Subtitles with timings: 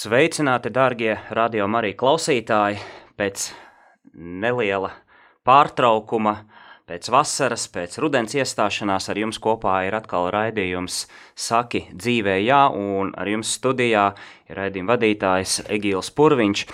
[0.00, 2.78] Sveicināti, darbie radio Marija klausītāji!
[3.20, 3.42] Pēc
[4.16, 4.94] neliela
[5.44, 6.32] pārtraukuma
[6.88, 11.02] Pēc vasaras, pēc rudens iestāšanās ar jums kopā ir atkal raidījums
[11.36, 14.06] Saki dzīvē jā, un ar jums studijā
[14.48, 16.64] ir raidījuma vadītājs Egīls Purviņš,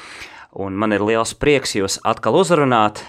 [0.63, 3.03] un man ir liels prieks jūs atkal uzrunāt.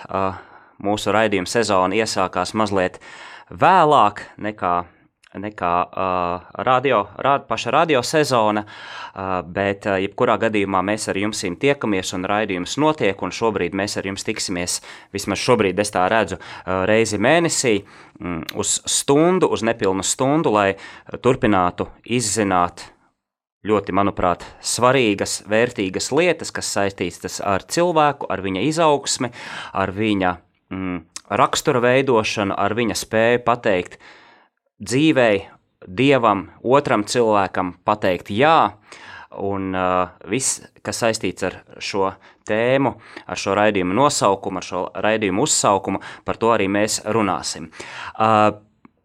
[0.81, 2.98] Mūsu raidījuma sezona iesākās mazliet
[3.54, 4.77] vēlāk nekā
[5.36, 11.43] nekā uh, radio, rad, paša radio sezona, uh, bet uh, jebkurā gadījumā mēs ar jums
[11.60, 14.79] tiekamies un raidījums notiek, un šobrīd mēs ar jums tiksimies,
[15.13, 20.77] vismaz šobrīd es tā redzu, uh, reizi mēnesī um, uz stundu, uz nepilnu stundu, lai
[21.21, 22.87] turpinātu izzināt
[23.68, 29.34] ļoti, manuprāt, svarīgas, vērtīgas lietas, kas saistītas ar cilvēku, ar viņa izaugsmi,
[29.76, 30.37] ar viņa
[30.71, 31.02] mm,
[31.35, 34.24] rakstura veidošanu, ar viņa spēju pateikt, uh,
[34.84, 35.46] dzīvei,
[35.88, 38.74] dievam, otram cilvēkam pateikt jā.
[39.38, 42.08] Un uh, viss, kas saistīts ar šo
[42.48, 42.94] tēmu,
[43.28, 47.68] ar šo raidījumu nosaukumu, ar šo raidījumu uzsaukumu, par to arī mēs runāsim.
[48.16, 48.55] Uh,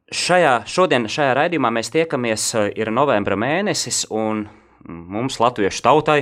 [0.09, 4.47] šajā, šodien šajā raidījumā mēs tiekamies, uh, ir novembra mēnesis, un
[4.89, 6.19] mums, latviešu tautai,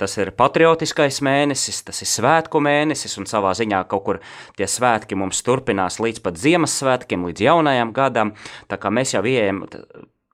[0.00, 4.20] tas ir patriotiskais mēnesis, tas ir svētku mēnesis, un savā ziņā kaut kur
[4.58, 8.34] tie svētki mums turpinās līdz pat Ziemassvētkiem, līdz jaunajam gadam.
[8.70, 9.64] Tā kā mēs jau ieejam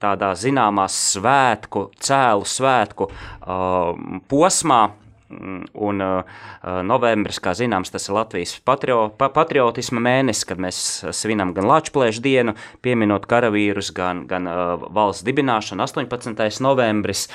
[0.02, 3.92] tādā zināmā svētku, cēlu svētku uh,
[4.28, 4.82] posmā,
[5.28, 10.78] un uh, uh, novembris, kā zināms, tas ir Latvijas patrio, pa, patriotisma mēnesis, kad mēs
[11.16, 16.60] svinam gan Latvijas dienu, pieminot karavīrus, gan, gan uh, valsts dibināšanu 18.
[16.64, 17.26] novembris.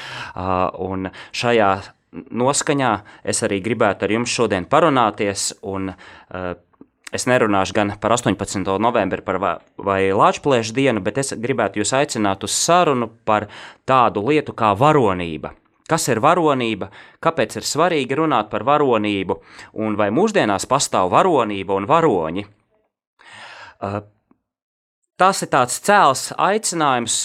[0.82, 1.70] Un šajā
[2.12, 2.92] noskaņā
[3.34, 5.52] es arī gribētu ar jums šodien parunāties.
[5.68, 5.94] Un,
[7.12, 8.64] Es nerunāšu gan par 18.
[8.80, 9.36] novembri par
[9.76, 13.50] vai Latvijas dienu, bet es gribētu jūs aicināt uz sarunu par
[13.84, 15.52] tādu lietu kā varonība.
[15.92, 16.88] Kas ir varonība,
[17.24, 19.38] kāpēc ir svarīgi runāt par varonību,
[19.84, 22.46] un vai mūsdienās pastāv varonība un varoņi?
[25.22, 27.18] Tas ir tāds cēls aicinājums,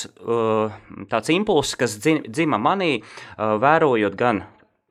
[1.13, 2.99] tāds impulss, kas dzima manī,
[3.39, 4.43] vērojot gan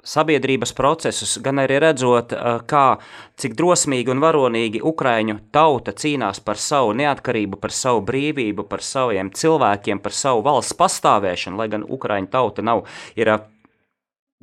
[0.05, 2.33] sabiedrības procesus, gan arī redzot,
[2.69, 2.83] kā,
[3.41, 9.33] cik drosmīgi un varonīgi Ukraiņu tauta cīnās par savu neatkarību, par savu brīvību, par saviem
[9.33, 12.85] cilvēkiem, par savu valsts pastāvēšanu, lai gan Ukraiņu tauta nav,
[13.17, 13.33] ir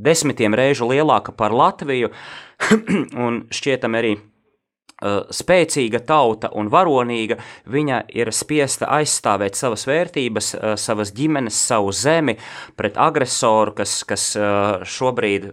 [0.02, 2.12] desmitiem reižu lielāka par Latviju,
[3.24, 7.38] un šķietam arī uh, spēcīga tauta un varonīga,
[7.70, 12.36] viņa ir spiesta aizstāvēt savas vērtības, uh, savas ģimenes, savu zemi
[12.78, 15.52] pret agresoru, kas, kas uh, šobrīd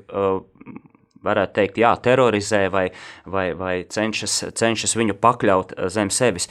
[1.20, 2.86] varētu teikt, jā, terorizē vai,
[3.28, 6.48] vai, vai cenšas, cenšas viņu pakļaut zem sevis.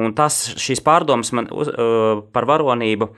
[0.00, 1.68] Un tas, šīs pārdomas man uz,
[2.32, 3.10] par varonību,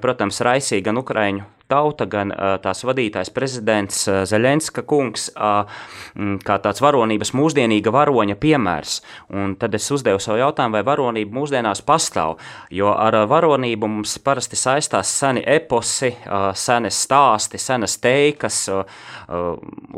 [0.00, 7.92] protams, raisīja gan Ukraiņu tauta, gan tās vadītājs prezidents Zaļenska kungs, kā tāds varonības mūsdienīga
[7.94, 8.98] varoņa piemērs.
[9.32, 12.36] Un tad es uzdevu savu jautājumu, vai varonība mūsdienās pastāv,
[12.72, 16.12] jo ar varonību mums parasti saistās seni eposi,
[16.58, 18.64] seni stāsti, senas teikas,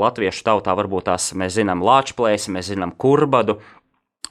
[0.05, 3.59] latviešu tautā varbūt tās mēs zinām lāčplēsi, mēs zinām kurbadu,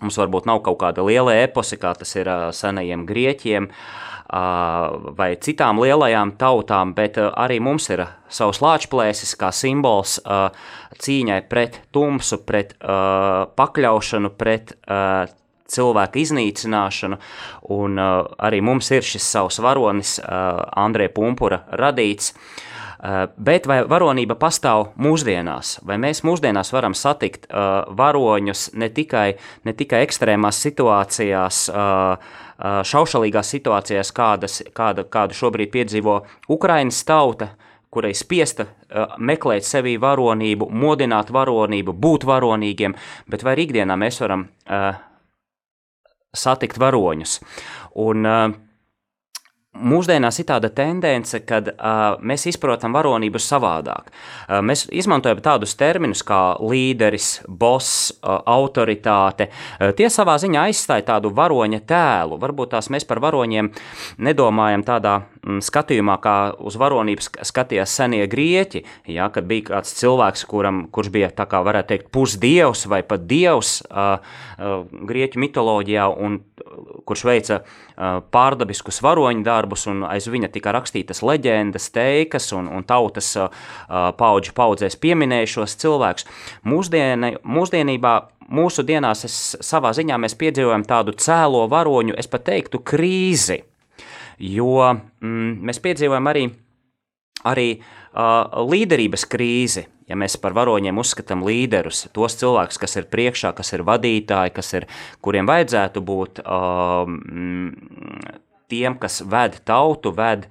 [0.02, 5.82] mums varbūt nav kaut kāda liela eposi, kā tas ir senajiem grieķiem, uh, vai citām
[5.84, 10.20] lielajām tautām, bet arī mums ir savs lāčplēsis kā simbols
[11.04, 14.74] cīņai pret tumsu, pret pakļaušanu, pret
[15.74, 17.18] cilvēku iznīcināšanu,
[17.74, 22.34] un arī mums ir šis savs varonis, Andrē Pumpura radīts.
[23.04, 25.74] Bet vai varonība pastāv mūsdienās?
[25.84, 29.34] Vai mēs mūsdienās varam satikt uh, varoņus ne tikai,
[29.68, 32.40] ne tikai ekstrēmās situācijās, uh,
[32.88, 36.22] šaušalīgās situācijās, kādas, kāda, kādu šobrīd piedzīvo
[36.56, 37.50] Ukraiņas tauta,
[37.92, 42.96] kurai spiesta uh, meklēt sevī varonību, modināt varonību, būt varonīgiem,
[43.28, 44.94] bet vai ikdienā mēs varam uh,
[46.32, 47.42] satikt varoņus.
[48.00, 48.62] Un, uh,
[49.74, 54.12] Mūsdienās ir tāda tendence, ka uh, mēs izprotam varonību savādāk.
[54.46, 59.50] Uh, mēs izmantojam tādus terminus kā līderis, boss, uh, autoritāte.
[59.50, 62.38] Uh, tie savā ziņā aizstāja tādu varoņa tēlu.
[62.44, 63.72] Varbūt tās mēs par varoņiem
[64.22, 70.86] nedomājam tādā skatījumā, kā uz varonību skatījās senie grieķi, ja, kad bija kāds cilvēks, kuram,
[70.94, 74.18] kurš bija tā kā varētu teikt pusdievs vai pat dievs uh,
[74.58, 74.76] uh,
[75.10, 76.40] grieķu mitoloģijā un
[77.08, 82.88] kurš veica uh, pārdabiskus varoņu darbus un aiz viņa tika rakstītas leģendas, teikas un, un
[82.88, 83.50] tautas uh,
[84.20, 86.30] paudžu paudzēs pieminējušos cilvēkus.
[86.68, 88.16] Mūsdieni, mūsdienībā
[88.54, 93.62] mūsu dienās es, savā ziņā mēs piedzīvojam tādu cēlo varoņu, es pat teiktu, krīzi,
[94.44, 96.46] jo mm, mēs piedzīvojam arī,
[97.48, 99.88] arī uh, līderības krīzi.
[100.10, 104.74] Ja mēs par varoņiem uzskatām līderus, tos cilvēkus, kas ir priekšā, kas ir vadītāji, kas
[104.76, 104.86] ir,
[105.24, 107.08] kuriem vajadzētu būt uh,
[108.68, 110.50] tiem, kas ved tautu, ved,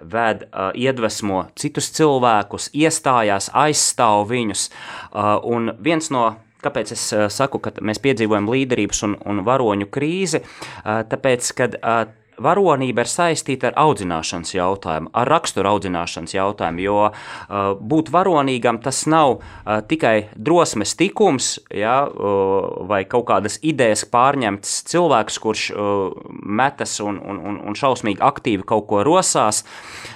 [0.00, 4.70] ved uh, iedvesmo citus cilvēkus, iestājās, aizstāv viņus.
[5.12, 6.30] Uh, un viens no
[6.64, 10.40] Kāpēc es uh, saku, ka mēs piedzīvojam līderības un, un varoņu krīzi?
[10.40, 12.06] Uh, tāpēc, kad uh,
[12.42, 19.04] varonība ir saistīta ar audzināšanas jautājumu, ar raksturu audzināšanas jautājumu, jo uh, būt varonīgam tas
[19.10, 26.10] nav uh, tikai drosmes tikums, ja, uh, vai kaut kādas idejas pārņemts cilvēks, kurš uh,
[26.44, 29.64] metas un, un, un, un šausmīgi aktīvi kaut ko rosās.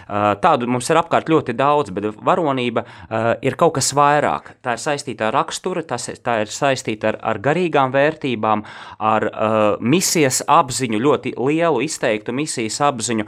[0.08, 4.54] Uh, tādu mums ir apkārt ļoti daudz, bet varonība eh, ir kaut kas vairāk.
[4.64, 8.64] Tā ir saistīta ar raksturu, tas, tā ir saistīta ar, ar garīgām vērtībām,
[8.98, 13.26] ar uh, misijas apziņu, ļoti lielu izteiktu misijas apziņu.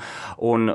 [0.49, 0.73] Un,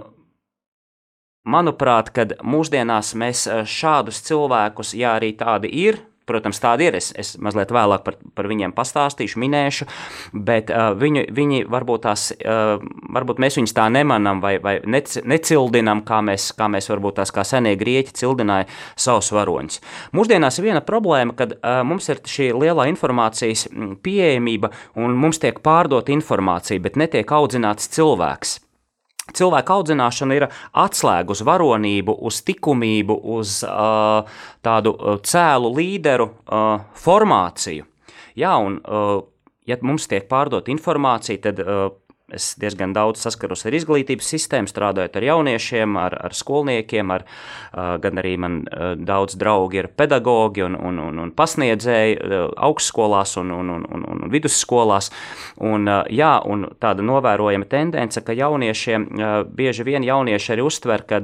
[1.45, 6.95] manuprāt, kad mūsdienās mēs šādus cilvēkus, ja arī tādi ir, Protams, tādi ir.
[6.97, 9.85] Es, es mazliet vēlāk par, par viņiem pastāstīšu, minēšu,
[10.33, 12.81] bet uh, viņu, viņi varbūt tās, uh,
[13.13, 17.33] varbūt mēs viņus tā nemanām vai, vai nec, necildinām, kā mēs, kā mēs varbūt tās
[17.35, 18.65] kā senie grieķi cildināja
[18.97, 19.81] savus varoņus.
[20.17, 23.67] Mūsdienās ir viena problēma, kad uh, mums ir šī lielā informācijas
[24.01, 28.59] pieejamība un mums tiek pārdota informācija, bet netiek audzināts cilvēks.
[29.33, 30.45] Cilvēka audzināšana ir
[30.77, 34.21] atslēga uz varonību, uz likumību, uz uh,
[34.65, 34.93] tādu
[35.25, 37.87] cēlu līderu uh, formāciju.
[38.37, 39.23] Jā, un, uh,
[39.65, 41.87] ja mums tiek pārdota informācija, tad uh,
[42.33, 47.21] Es diezgan daudz saskaros ar izglītības sistēmu, strādājot ar jauniešiem, ar, ar skolniekiem, ar,
[48.01, 48.55] gan arī man
[48.97, 52.15] daudz draugi ir pedagogi un, un, un, un pasniedzēji
[52.65, 55.11] augstskolās un, un, un, un, un vidusskolās.
[55.69, 59.05] Un, jā, un tāda novērojama tendence, ka jauniešiem,
[59.53, 61.21] bieži vien jaunieši arī uztver, ka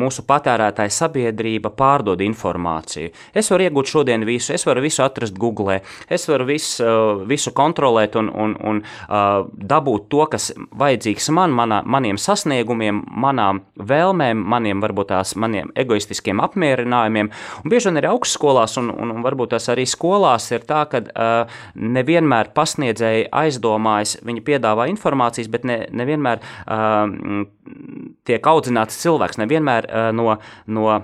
[0.00, 3.12] mūsu patērētāja sabiedrība pārdod informāciju.
[3.36, 6.88] Es varu iegūt šodien visu, es varu visu atrast Google, es varu visu,
[7.28, 9.44] visu kontrolēt un, un, un uh,
[10.06, 16.40] dabūt to, kas vajadzīgs man, manā, maniem sasniegumiem, manām vēlmēm, maniem varbūt tās maniem egoistiskiem
[16.40, 17.30] apmierinājumiem.
[17.64, 21.02] Un bieži vien arī augstskolās un, un, un varbūt tās arī skolās ir tā, ka
[21.02, 27.44] uh, nevienmēr pasniedzēji aizdomājas, viņi piedāvā informācijas, bet ne, nevienmēr uh,
[28.26, 31.02] tiek audzināts cilvēks, nevienmēr uh, no, no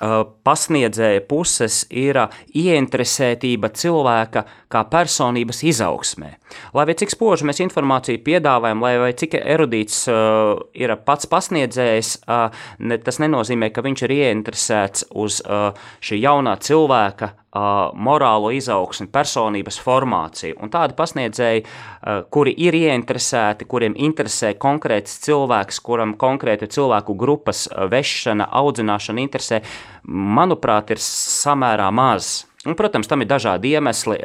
[0.00, 2.16] pasniedzēja puses ir
[2.56, 6.30] ieinteresētība cilvēka kā personības izaugsmē.
[6.74, 12.48] Lai arī cik spoži mēs informāciju piedāvājam, lai cik erudīts uh, ir pats pasniedzējs, uh,
[12.78, 15.70] ne, tas nenozīmē, ka viņš ir ieinteresēts uz uh,
[16.00, 20.58] šī jaunā cilvēka uh, morālo izaugsmi, personības formāciju.
[20.62, 27.66] Un tādi pasniedzēji, uh, kuri ir ieinteresēti, kuriem interesē konkrēts cilvēks, kuram konkrēta cilvēku grupas
[27.90, 29.64] vešana, audzināšana interesē,
[30.06, 32.40] manuprāt, ir samērā maz.
[32.68, 34.18] Un, protams, tam ir dažādi iemesli.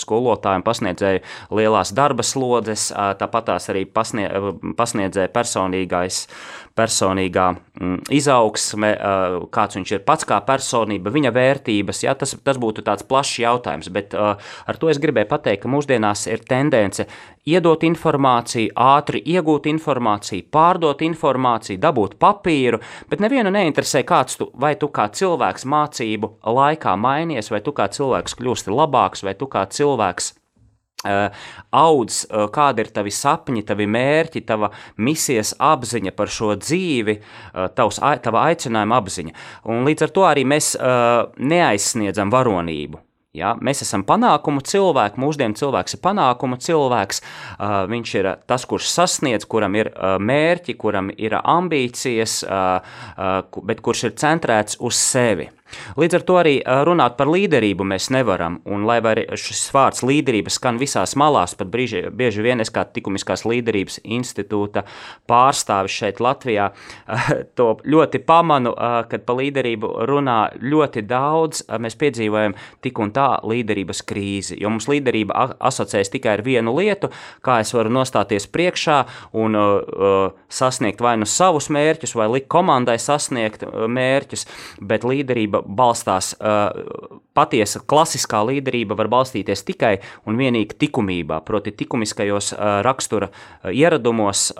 [0.00, 1.20] Skolotājiem pasniedzēja
[1.54, 4.26] lielās darba slodzes, tāpat tās arī pasnie,
[4.74, 6.24] pasniedzēja personīgais,
[6.78, 8.92] personīgā mm, izaugsme,
[9.54, 12.04] kāds viņš ir pats kā personība, viņa vērtības.
[12.06, 16.26] Ja, tas, tas būtu tāds plašs jautājums, bet ar to es gribēju pateikt, ka mūsdienās
[16.30, 17.08] ir tendence
[17.48, 22.80] iedot informāciju, ātri iegūt informāciju, pārdot informāciju, dabūt papīru,
[23.10, 27.88] bet nevienu neinteresē, kāds tu, vai tu kā cilvēks mācību laikā mainies, vai tu kā
[27.92, 30.34] cilvēks kļūsti labāks, vai tu kā cilvēks
[31.06, 31.28] Uh,
[31.70, 37.68] audz, uh, kādi ir tavi sapņi, tavi mērķi, tava misijas apziņa par šo dzīvi, uh,
[37.70, 39.34] tavs, tava aicinājuma apziņa.
[39.70, 40.72] Un līdz ar to arī mēs
[41.38, 42.98] neaizsniedzam varonību.
[43.38, 47.22] Ja, mēs esam panākumu cilvēki, mūsdienu cilvēks ir panākumu cilvēks.
[47.92, 52.40] Viņš ir tas, kurš sasniedz, kuram ir mērķi, kuram ir ambīcijas,
[53.68, 55.46] bet kurš ir centrēts uz sevi.
[55.98, 56.54] Līdz ar to arī
[56.86, 58.60] runāt par līderību mēs nevaram.
[58.68, 62.86] Un, lai arī šis vārds līderība skan visās malās, pat brīži, bieži vien es kā
[62.96, 64.84] likumiskās līderības institūta
[65.28, 66.70] pārstāvis šeit Latvijā,
[67.58, 68.74] to ļoti pamanu,
[69.10, 71.64] kad pa līderību runā ļoti daudz.
[71.78, 77.12] Mēs piedzīvojam tik un tā līderības krīzi, jo mums līderība asociēs tikai ar vienu lietu,
[77.44, 78.98] kā es varu nostāties priekšā
[79.38, 84.46] un uh, sasniegt vai nu savus mērķus, vai likt komandai sasniegt mērķus,
[84.80, 91.74] bet līderība līderība balstās, uh, patiesa klasiskā līderība var balstīties tikai un vienīgi likumībā, proti,
[91.78, 94.52] likumiskajos uh, rakstura uh, ieradumos.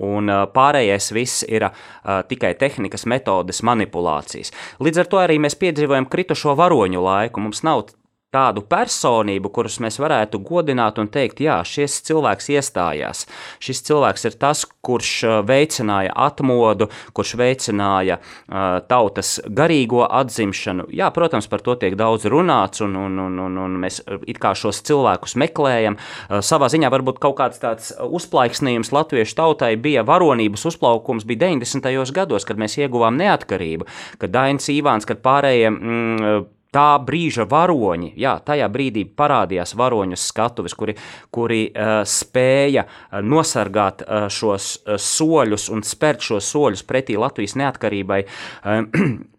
[0.00, 4.48] Un pārējais viss ir uh, tikai tehnikas, metodes, manipulācijas.
[4.80, 7.42] Līdz ar to arī mēs piedzīvojam kritušo varoņu laiku.
[7.44, 7.90] Mums nav
[8.34, 13.24] tādu personību, kurus mēs varētu godināt un teikt, jā, šis cilvēks iestājās.
[13.62, 15.12] Šis cilvēks ir tas, kurš
[15.46, 20.88] veicināja atmodu, kurš veicināja uh, tautas garīgo atzimšanu.
[20.94, 24.52] Jā, protams, par to tiek daudz runāts, un, un, un, un, un mēs it kā
[24.58, 25.98] šos cilvēkus meklējam.
[25.98, 32.12] Uh, savā ziņā varbūt kaut kāds tāds uzplaiksnījums latviešu tautai bija varonības uzplaukums bija 90.
[32.16, 33.88] gados, kad mēs ieguvām neatkarību,
[34.20, 36.44] kad Dainis Īvāns, kad pārējie mm,
[36.76, 40.96] tā brīža varoņi, jā, tajā brīdī parādījās varoņu skatuves, kuri,
[41.34, 47.56] kuri uh, spēja uh, nosargāt uh, šos uh, soļus un spērt šos soļus pretī Latvijas
[47.62, 48.20] neatkarībai.
[48.62, 48.84] Uh,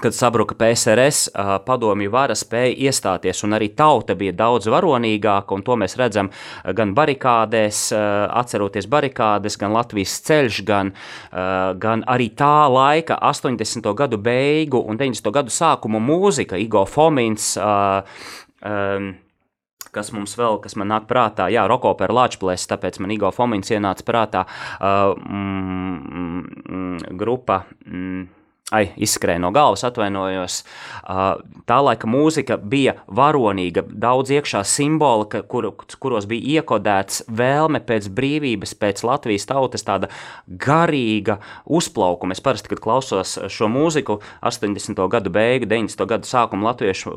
[0.00, 1.28] kad sabruka PSRS,
[1.66, 6.30] padomju vara spēja iestāties, un arī tauta bija daudz varonīgāka, un to mēs redzam
[6.76, 10.92] gan barikādēs, atceroties barikādes, gan Latvijas ceļš, gan,
[11.82, 13.90] gan arī tā laika 80.
[13.96, 15.32] gadu beigu un 90.
[15.34, 17.52] gadu sākumu mūzika, Igo Fomins,
[19.90, 23.72] kas mums vēl, kas man nāk prātā, jā, Roko per Lāčplēs, tāpēc man Igo Fomins
[23.74, 27.64] ienāca prātā uh, mm, mm, grupa.
[27.86, 28.28] Mm,
[28.70, 30.60] Ai, izskrēja no galvas, atvainojos.
[31.66, 38.76] Tā laika mūzika bija varonīga, daudz iekšā simbolika, kur, kuros bija iekodēts vēlme pēc brīvības,
[38.78, 40.06] pēc Latvijas tautas tāda
[40.46, 42.36] garīga uzplaukuma.
[42.36, 45.02] Es parasti, kad klausos šo mūziku, 80.
[45.10, 46.06] gadu beigu, 90.
[46.14, 47.14] gadu sākumu latviešu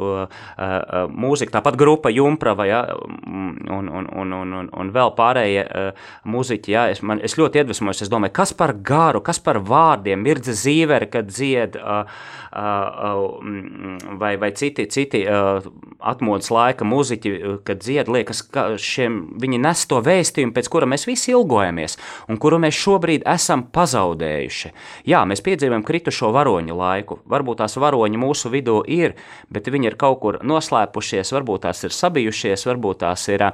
[1.14, 2.82] mūziku, tāpat grupa Jumprava, ja,
[3.30, 5.68] un, un, un, un, un, un vēl pārējie
[6.26, 10.26] mūziķi, ja, es, man, es ļoti iedvesmojos, es domāju, kas par garu, kas par vārdiem,
[10.26, 11.78] Mirdze Zīvere, kad dzīvo dzied,
[14.20, 15.24] vai, vai citi, citi
[16.00, 17.34] atmodas laika muzeķi,
[17.68, 21.98] kad dzied, liekas, ka šiem, viņi nes to vēstījumu, pēc kura mēs visi ilgojamies,
[22.32, 24.74] un kuru mēs šobrīd esam pazaudējuši.
[25.10, 27.20] Jā, mēs piedzīvojam kritušo varoņu laiku.
[27.30, 29.18] Varbūt tās varoņi mūsu vidū ir,
[29.54, 33.54] bet viņi ir kaut kur noslēpušies, varbūt tās ir sabijušies, varbūt tās ir uh,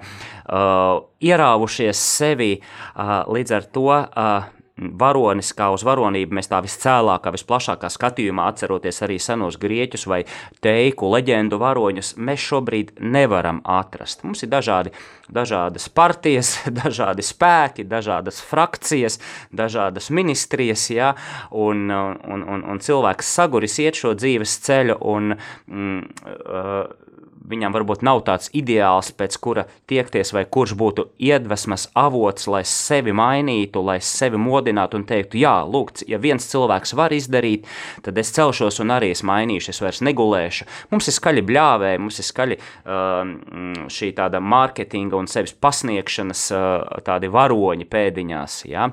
[1.23, 7.89] ierāvušies sevi, uh, līdz ar to uh, varonis, kā uz varonību mēs tā viscēlākā, visplašākā
[7.91, 10.21] skatījumā atceroties arī senos grieķus vai
[10.63, 14.23] teiku leģendu varoņus, mēs šobrīd nevaram atrast.
[14.27, 14.93] Mums ir dažādi,
[15.29, 19.19] dažādas partijas, dažādi spēki, dažādas frakcijas,
[19.51, 21.13] dažādas ministrijas, ja,
[21.51, 27.08] un, un, un, un cilvēks saguris iet šo dzīves ceļu un mm, uh,
[27.49, 33.13] viņam varbūt nav tāds ideāls, pēc kura tiekties, vai kurš būtu iedvesmas avots, lai sevi
[33.15, 37.67] mainītu, lai sevi modinātu un teiktu, jā, lūk, ja viens cilvēks var izdarīt,
[38.05, 40.67] tad es celšos un arī es mainīšu, es vairs negulēšu.
[40.93, 47.01] Mums ir skaļi bļāvēji, mums ir skaļi uh, šī tāda mārketinga un sevis pasniegšanas uh,
[47.05, 48.59] tādi varoņi pēdiņās.
[48.69, 48.89] Ja?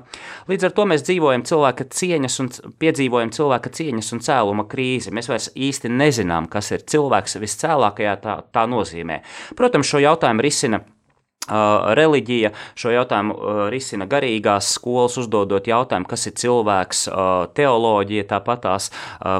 [0.49, 5.13] Līdz ar to mēs dzīvojam cilvēka cieņas un piedzīvojam cilvēka cieņas un cēluma krīzi.
[5.15, 9.21] Mēs vairs īsti nezinām, kas ir cilvēks viscēlākajā tā, tā nozīmē.
[9.57, 10.83] Protams, šo jautājumu risina
[11.47, 13.35] reliģija šo jautājumu
[13.71, 17.05] risina garīgās skolas, uzdodot jautājumu, kas ir cilvēks,
[17.55, 18.89] teoloģija, tāpat tās,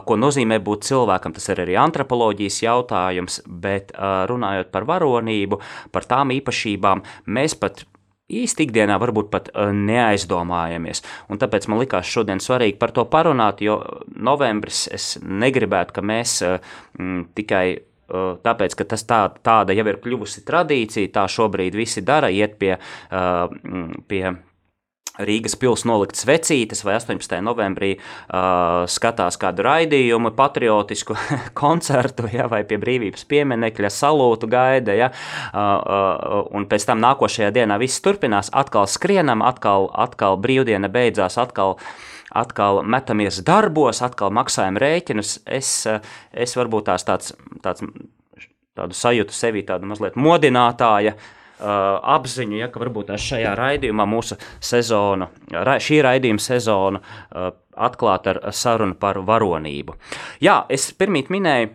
[0.08, 1.36] ko nozīmē būt cilvēkam.
[1.36, 5.60] Tas ir arī antropoloģijas jautājums, bet runājot par varonību,
[5.92, 7.84] par tām īpašībām, mēs pat
[8.28, 11.04] īsti ikdienā varbūt pat neaizdomājamies.
[11.32, 13.80] Un tāpēc man likās šodien svarīgi par to parunāt, jo
[14.16, 20.46] novembris es negribētu, ka mēs m, tikai Tāpēc, ka tas tā, tāda jau ir kļuvusi
[20.48, 22.78] tradīcija, tā šobrīd visi dara, iet pie,
[24.08, 24.24] pie
[25.18, 27.40] Rīgas pilsētas noliktas vecītes, vai 18.
[27.42, 31.18] novembrī uh, skatās kādu raidījumu, patriotisku
[31.62, 37.50] koncertu, ja, vai pie brīvības pieminekļa salūtu gaida, ja, uh, uh, un pēc tam nākošajā
[37.56, 41.90] dienā viss turpinās, atkal skrienam, atkal, atkal brīvdiena beidzās, atkal uh,
[42.36, 45.40] atkal metamies darbos, atkal maksājam rēķinus.
[45.46, 45.72] Es,
[46.32, 47.86] es varbūt tās tāds, tāds
[48.78, 55.30] tādu sajūtu sevi, tādu mazliet modinātāja uh, apziņu, ja, ka varbūt šajā raidījumā mūsu sezonu,
[55.54, 57.50] ra, šī raidījuma sezonu uh,
[57.88, 59.98] atklāt ar sarunu par varonību.
[60.44, 61.74] Jā, es pirmīt minēju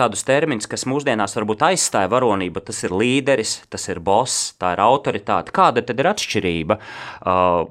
[0.00, 2.62] tādus terminus, kas mūsdienās varbūt aizstāja varonību.
[2.66, 5.54] Tas ir līderis, tas ir boss, tā ir autoritāte.
[5.54, 7.68] Kāda tad ir atšķirība uh,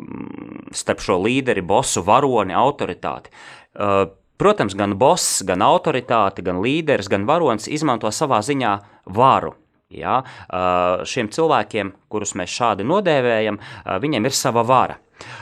[0.76, 3.34] starp šo līderi, bossu, varoni, autoritāti?
[3.74, 4.06] Uh,
[4.40, 8.78] protams, gan boss, gan autoritāte, gan līderis, gan varonis izmanto savā ziņā
[9.18, 9.56] varu.
[9.90, 10.22] Ja?
[10.46, 15.00] Uh, šiem cilvēkiem, kurus mēs šādi nodēvējam, uh, viņiem ir sava vara.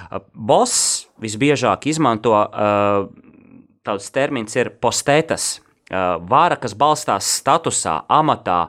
[0.10, 3.08] Uh, boss visbiežāk izmanto uh,
[3.88, 5.58] tāds termins ir postētas,
[5.90, 8.68] vara, kas balstās statusā, amatā,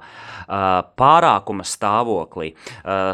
[0.99, 2.53] pārākuma stāvoklī.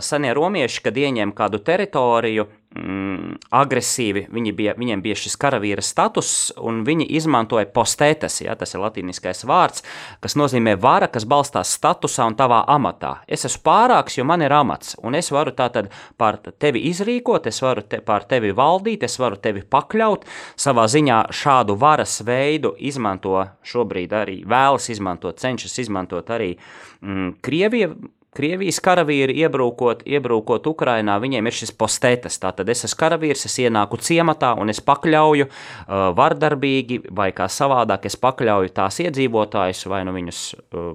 [0.04, 6.52] Senie romieši, kad ieņem kādu teritoriju, mm, agresīvi, viņi bija, viņiem bija šis karavīra status,
[6.58, 9.84] un viņi izmantoja postētas, ja, tas ir latīniskais vārds,
[10.24, 13.16] kas nozīmē vara, kas balstās statusā un tavā amatā.
[13.28, 15.90] Es esmu pārāks, jo man ir amats, un es varu tātad
[16.20, 20.26] pār tevi izrīkot, es varu te, pār tevi valdīt, es varu tevi pakļaut,
[20.60, 26.54] savā ziņā šādu varas veidu izmanto šobrīd arī vēlas izmantot, cenšas izmantot arī
[27.00, 27.92] mm, Krievija,
[28.34, 32.40] Krievijas karavīri iebrūkot, iebrūkot Ukrainā, viņiem ir šis postētas.
[32.42, 38.10] Tātad es esmu karavīrs, es ienāku ciematā un es pakļauju uh, vardarbīgi vai kā savādāk
[38.10, 40.94] es pakļauju tās iedzīvotājus vai nu viņus uh,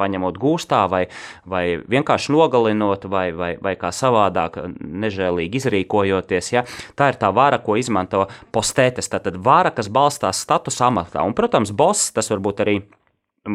[0.00, 1.04] paņemot gūstā, vai,
[1.46, 6.50] vai vienkārši nogalinot, vai, vai, vai kā savādāk, nežēlīgi izrīkojoties.
[6.54, 6.64] Ja?
[6.98, 9.10] Tā ir tā vara, ko izmanto postētes.
[9.12, 11.22] Tātad vara, kas balstās status amatā.
[11.22, 12.78] Un, protams, boss tas var būt arī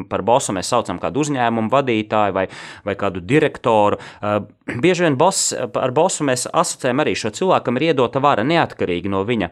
[0.10, 2.46] par bosu mēs saucam kādu uzņēmumu vadītāju vai,
[2.86, 4.00] vai kādu direktoru.
[4.19, 4.43] Uh,
[4.81, 9.12] bieži vien boss, ar bosu mēs asociējam arī šo cilvēku, kam ir iedota vara neatkarīgi
[9.12, 9.51] no viņa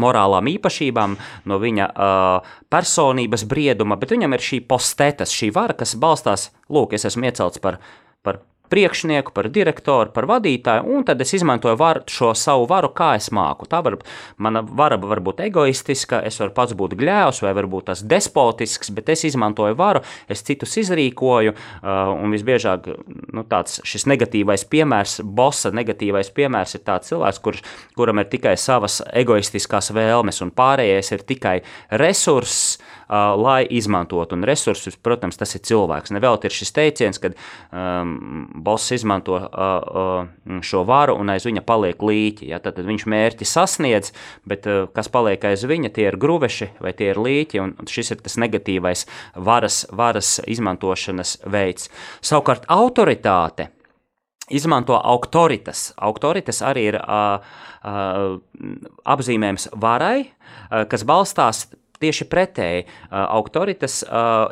[0.00, 1.16] morālām īpašībām,
[1.50, 6.94] no viņa uh, personības brieduma, bet viņam ir šī postētas, šī vara, kas balstās, lūk,
[6.94, 7.80] es esmu iecelts par,
[8.22, 13.12] par priekšnieku, par direktoru, par vadītāju, un tad es izmantoju var, šo savu varu, kā
[13.18, 13.68] es māku.
[13.70, 13.98] Tā var,
[14.38, 19.10] mana vara var būt egoistiska, es varu pats būt gļēvs vai varbūt tas despotisks, bet
[19.14, 22.88] es izmantoju varu, es citus izrīkoju, uh, un visbiežāk
[23.34, 27.58] nu, tāds šis negatīvais piemērs, bossa negatīvais piemērs ir tāds cilvēks, kur,
[27.98, 31.56] kuram ir tikai savas egoistiskās vēlmes, un pārējais ir tikai
[32.00, 32.78] resurss,
[33.10, 34.36] uh, lai izmantotu.
[34.36, 36.12] Un resursus, protams, tas ir cilvēks.
[36.14, 37.36] Nevelti ir šis teiciens, kad
[37.72, 42.50] um, boss izmanto uh, uh, šo varu un aiz viņa paliek līķi.
[42.52, 42.60] Ja?
[42.62, 44.12] Tad, tad viņš mērķi sasniedz,
[44.48, 48.22] bet uh, kas paliek aiz viņa, tie ir gruveši vai tie ir līķi, šis ir
[48.24, 51.90] tas negatīvais varas, varas izmantošanas veids.
[52.24, 53.70] Savukārt autoritāte
[54.50, 55.90] izmanto autoritas.
[55.96, 57.38] Autoritas arī ir uh,
[57.86, 58.40] uh,
[59.08, 61.68] apzīmējums varai, uh, kas balstās
[62.00, 63.98] Tieši pretēji, autoritas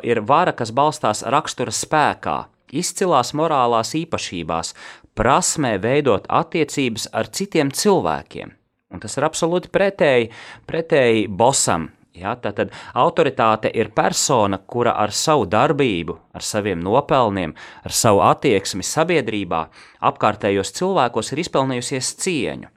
[0.05, 2.35] ir vara, kas balstās rakstura spēkā,
[2.71, 4.73] izcilās morālās īpašībās,
[5.17, 8.55] prasmē veidot attiecības ar citiem cilvēkiem.
[8.89, 10.31] Un tas ir absolūti pretēji,
[10.69, 11.89] pretēji bosam.
[12.19, 17.53] Ja, tātad autoritāte ir persona, kura ar savu darbību, ar saviem nopelniem,
[17.85, 19.61] ar savu attieksmi sabiedrībā,
[20.09, 22.73] apkārtējos cilvēkos ir izpelnījusies cieņu.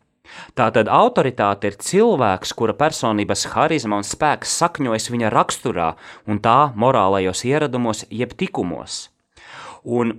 [0.57, 5.89] Tātad autoritāte ir cilvēks, kura personības harizma un spēks sakņojas viņa raksturā
[6.29, 9.12] un tā morālajos ieradumos, jeb tikumos.
[9.85, 10.13] Un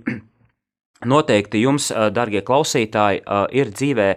[1.08, 3.22] Noteikti jums, darbie klausītāji,
[3.56, 4.08] ir dzīvē,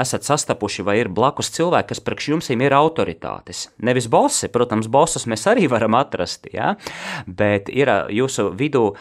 [0.00, 3.68] esat sastapuši vai ir blakus cilvēki, kas priekš jums ir autoritātes.
[3.84, 6.74] Nevis bosi, protams, bosus mēs arī varam atrast, ja?
[7.26, 8.92] bet ir jūsu vidū,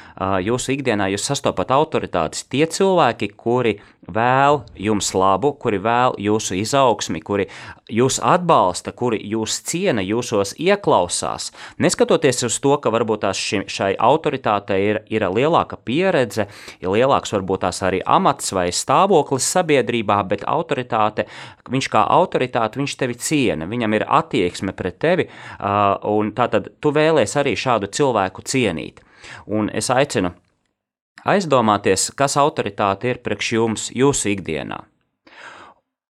[0.43, 7.19] jūsu ikdienā jūs sastopat autoritātes tie cilvēki, kuri vēl jums labu, kuri vēl jūsu izaugsmi,
[7.21, 7.47] kuri
[7.91, 11.51] jūs atbalsta, kuri jūs ciena, jūsos ieklausās.
[11.83, 16.47] Neskatoties uz to, ka varbūt šim, šai autoritātei ir, ir lielāka pieredze,
[16.79, 21.27] ir lielāks varbūt tās arī amats vai stāvoklis sabiedrībā, bet autoritāte,
[21.69, 25.27] viņš kā autoritāte, viņš tevi ciena, viņam ir attieksme pret tevi,
[25.59, 29.01] un tātad tu vēlēs arī šādu cilvēku cienīt.
[29.47, 30.31] Un es aicinu
[31.25, 34.83] aizdomāties, kas autoritāte ir priekš jums jūsu ikdienā.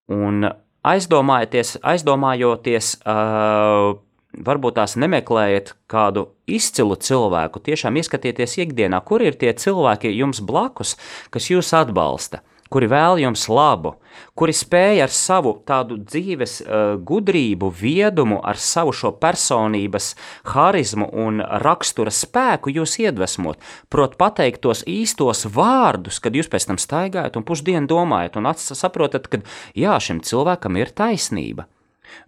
[0.08, 0.44] Un
[0.84, 3.98] aizdomājieties, aizdomājoties, uh,
[4.44, 10.96] varbūt tās nemeklējiet kādu izcilu cilvēku, tiešām ieskatieties ikdienā, kur ir tie cilvēki jums blakus,
[11.34, 13.94] kas jūs atbalsta kuri vēl jums labu,
[14.38, 20.12] kuri spēj ar savu tādu dzīves uh, gudrību, viedumu, ar savu šo personības
[20.52, 23.60] harizmu un rakstura spēku jūs iedvesmot,
[23.92, 29.32] prot pateikt tos īstos vārdus, kad jūs pēc tam staigājat un pusdienu domājat un saprotat,
[29.32, 29.42] ka
[29.76, 31.68] jā, šim cilvēkam ir taisnība.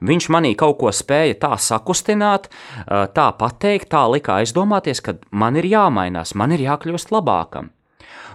[0.01, 2.49] Viņš manī kaut ko spēja tā sakustināt,
[2.89, 7.71] tā pateikt, tā lika aizdomāties, ka man ir jāmainās, man ir jākļūst labākam.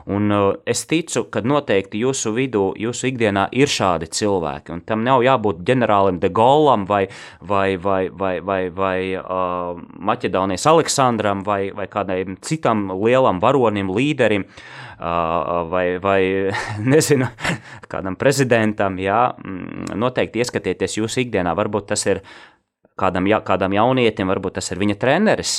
[0.05, 0.29] Un
[0.69, 4.75] es ticu, ka noteikti jūsu vidū, jūsu ikdienā ir šādi cilvēki.
[4.75, 7.07] Un tam nav jābūt ģenerālim de Gaulam vai,
[7.41, 14.45] vai, vai, vai, vai, vai uh, Maķedonijas Aleksandram vai, vai kādam citam lielam varonim, līderim.
[14.45, 16.21] Uh, vai, vai
[16.93, 17.27] nezinu,
[17.91, 21.55] kādam prezidentam, jā, mm, noteikti ieskatieties jūsu ikdienā.
[21.57, 22.23] Varbūt tas ir
[22.99, 25.57] kādam, ja, kādam jaunietim, varbūt tas ir viņa treneris,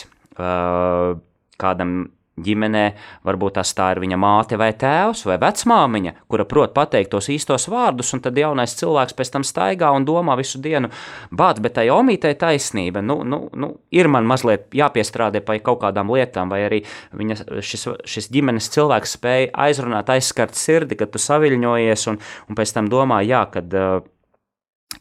[1.57, 1.97] kādam
[2.37, 2.85] ģimenē,
[3.25, 7.69] varbūt tas tā ir viņa māte vai tēvs vai vecmāmiņa, kura prot pateikt tos īstos
[7.73, 10.91] vārdus, un tad jaunais cilvēks pēc tam staigā un domā visu dienu,
[11.31, 16.13] bāc, bet tai omītei taisnība, nu, nu, nu, ir man mazliet jāpiestrādē pie kaut kādām
[16.13, 16.83] lietām, vai arī
[17.17, 22.21] viņa, šis, šis ģimenes cilvēks spēja aizrunāt, aizskart sirdi, kad tu saviļņojies, un,
[22.51, 23.81] un pēc tam domā, jā, kad,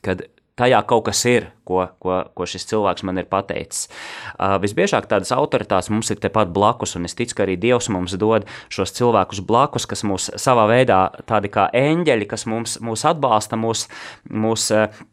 [0.05, 0.27] kad
[0.59, 3.87] tajā kaut kas ir, ko, ko, ko šis cilvēks man ir pateicis.
[4.35, 8.15] Uh, visbiežāk tādas autoritātes mums ir tepat blakus, un es ticu, ka arī Dievs mums
[8.19, 13.59] dod šos cilvēkus blakus, kas mūs savā veidā tādi kā eņģeļi, kas mums, mūs atbalsta,
[13.59, 13.87] mūs,
[14.31, 15.03] mūs uh,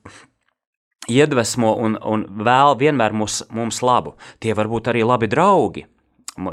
[1.10, 4.14] iedvesmo un, un vēl vienmēr mūs, mums labu.
[4.42, 5.86] Tie var būt arī labi draugi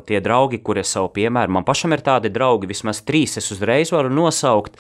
[0.06, 4.12] tie draugi, kuriem savu piemēru, man pašam ir tādi draugi, vismaz trīs es uzreiz varu
[4.12, 4.76] nosaukt.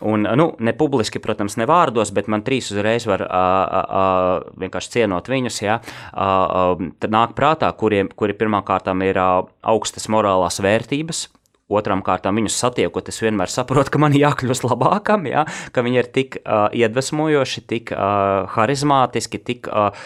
[0.00, 3.34] Un, nu, ne publiski, protams, ne vārdos, bet man trīs uzreiz var uh,
[3.82, 5.60] uh, vienkārši cienot viņus.
[5.64, 5.78] Ja,
[6.12, 11.28] uh, tad nāk prātā, kuriem, kuri pirmkārt ir uh, augstas morālās vērtības,
[11.72, 16.10] Otram kārtām viņus satiekot, es vienmēr saprotu, ka man jākļūst labākam, ja, ka viņi ir
[16.12, 20.04] tik uh, iedvesmojoši, tik uh, harizmātiski, tik uh,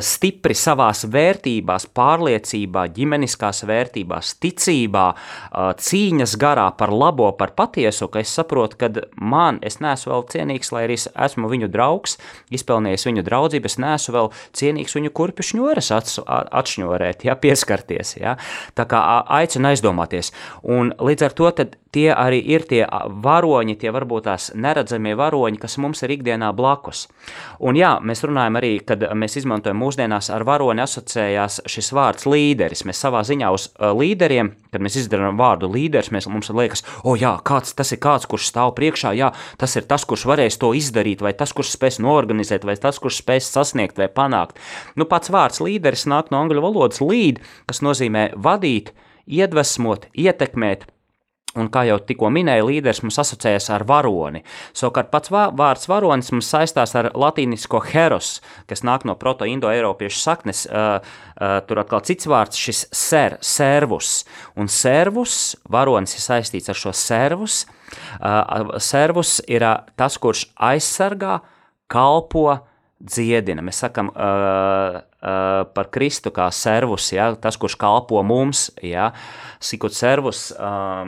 [0.00, 8.20] stipri savās vērtībās, pārliecībā, ģimeniskās vērtībās, ticībā, eh, cīņas garā par labo, par patieso, ka
[8.20, 12.16] es saprotu, ka man, es neesmu vēl cienīgs, lai arī esmu viņu draugs,
[12.50, 18.16] izpelnījis viņu draudzību, es neesmu vēl cienīgs viņu kurpju šņores atšņorēt, ja, pieskarties.
[18.16, 18.36] Ja.
[18.74, 20.32] Tā kā aicinu aizdomāties.
[20.62, 21.50] Un līdz ar to
[21.96, 22.82] tie arī ir tie
[23.24, 27.06] varoņi, tie varbūt tās neredzamie varoņi, kas mums ir ikdienā blakus.
[27.64, 32.84] Un jā, mēs runājam arī, kad mēs izmantojam mūsdienās ar varoni asociējās šis vārds līderis.
[32.88, 37.20] Mēs savā ziņā uz līderiem, kad mēs izdarām vārdu līderis, mēs, mums liekas, o oh,
[37.20, 40.74] jā, kāds, tas ir kāds, kurš stāv priekšā, jā, tas ir tas, kurš varēs to
[40.76, 44.60] izdarīt, vai tas, kurš spēs norganizēt, vai tas, kurš spēs sasniegt vai panākt.
[45.00, 48.92] Nu, pats vārds līderis nāk no angļu valodas lead, kas nozīmē vadīt,
[49.26, 50.86] iedvesmot, ietekmēt,
[51.56, 54.42] Un, kā jau tikko minēju, līderis mums asociējas ar varoni.
[54.76, 60.66] Savukārt pats vārds varonis mums saistās ar latīnisko heros, kas nāk no proto-indo-eiropiešu saknes.
[60.68, 61.00] Uh,
[61.40, 64.20] uh, tur atkal cits vārds, šis ser, servus.
[64.56, 67.64] Un servus, varonis ir saistīts ar šo servus.
[68.20, 71.40] Uh, servus ir uh, tas, kurš aizsargā,
[71.92, 72.50] kalpo,
[73.00, 73.60] dziedina.
[73.64, 79.10] Mēs sakām uh, uh, par Kristu kā servus, ja, tas, kurš kalpo mums, ja,
[79.60, 81.04] sikut servus, uh,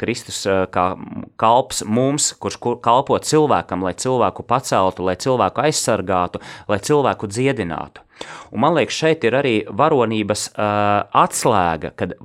[0.00, 0.92] Kristus uh, kā
[1.40, 8.06] kalps mums, kurš kalpo cilvēkam, lai cilvēku paceltu, lai cilvēku aizsargātu, lai cilvēku dziedinātu.
[8.54, 12.16] Un man liekas, šeit ir arī varonības uh, atslēga, kad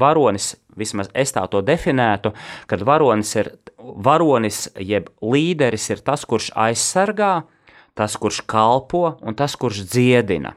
[0.00, 2.32] varonis, vismaz es tā to definētu,
[2.70, 7.56] kad varonis ir varonis, jeb līderis ir tas, kurš aizsargā, uh,
[7.94, 10.54] tas, kurš kalpo un tas, kurš dziedina.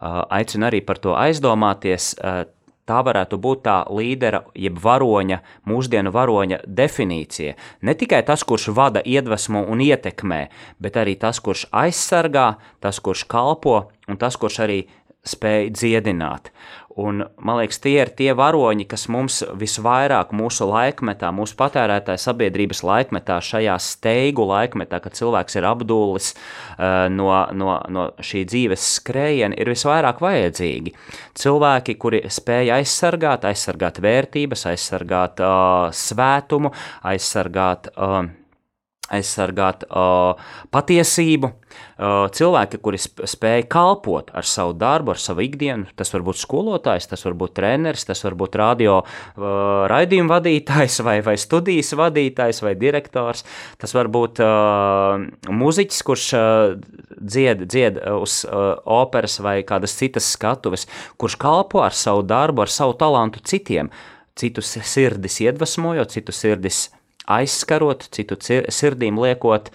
[0.00, 2.14] Aicinu arī par to aizdomāties.
[2.88, 7.56] Tā varētu būt tā līdera, jeb varoņa, mūsdienu varoņa definīcija.
[7.84, 10.46] Ne tikai tas, kurš vada, iedvesmo un ietekmē,
[10.80, 14.78] bet arī tas, kurš aizsargā, tas, kurš kalpo un tas, kurš arī
[15.20, 16.48] spēj dziedināt.
[16.98, 22.82] Un, man liekas, tie ir tie varoņi, kas mums visvairāk mūsu laikmetā, mūsu patērētāja sabiedrības
[22.82, 29.54] laikmetā, šajā steigu laikmetā, kad cilvēks ir apdullis uh, no, no, no šī dzīves skrējiena,
[29.54, 30.96] ir visvairāk vajadzīgi.
[31.38, 36.74] Cilvēki, kuri spēj aizsargāt, aizsargāt vērtības, aizsargāt uh, svētumu,
[37.14, 37.92] aizsargāt.
[37.94, 38.26] Uh,
[39.14, 40.38] aizsargāt uh,
[40.74, 41.52] patiesību.
[41.98, 47.08] Uh, cilvēki, kuri spēj kalpot ar savu darbu, ar savu ikdienu, tas var būt skolotājs,
[47.10, 52.62] tas var būt treneris, tas var būt radio uh, raidījuma vadītājs, vai, vai studijas vadītājs,
[52.64, 53.44] vai direktors.
[53.82, 56.76] Tas var būt uh, muziķis, kurš uh,
[57.18, 62.72] dzied, dzied uz uh, operas vai kādas citas skatuves, kurš kalpo ar savu darbu, ar
[62.72, 63.90] savu talantu citiem,
[64.38, 66.88] citu sirdis iedvesmojot, citu sirdis
[67.28, 69.70] aizskarot, citu sirdīm liekot,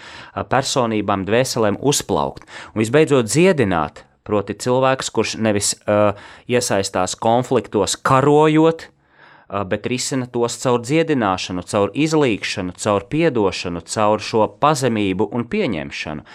[0.50, 2.48] personībām, dvēselēm uzplaukt.
[2.74, 6.18] Un visbeidzot, dziedināt, proti, cilvēks, kurš nevis uh,
[6.50, 14.48] iesaistās konfliktos, karojot, uh, bet risina tos caur dziedināšanu, caur izlīgšanu, caur piedošanu, caur šo
[14.64, 16.28] pazemību un pieņemšanu.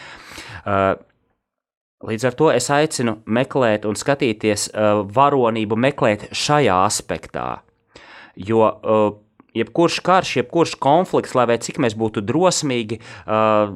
[0.65, 0.97] Uh,
[1.99, 7.47] Līdz ar to es aicinu meklēt un skatīties uh, varonību, meklēt šajā aspektā.
[8.39, 9.09] Jo uh,
[9.57, 13.73] jebkurš karš, jebkurš konflikts, lai cik mēs būtu drosmīgi, uh,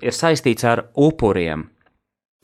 [0.00, 1.68] ir saistīts ar upuriem.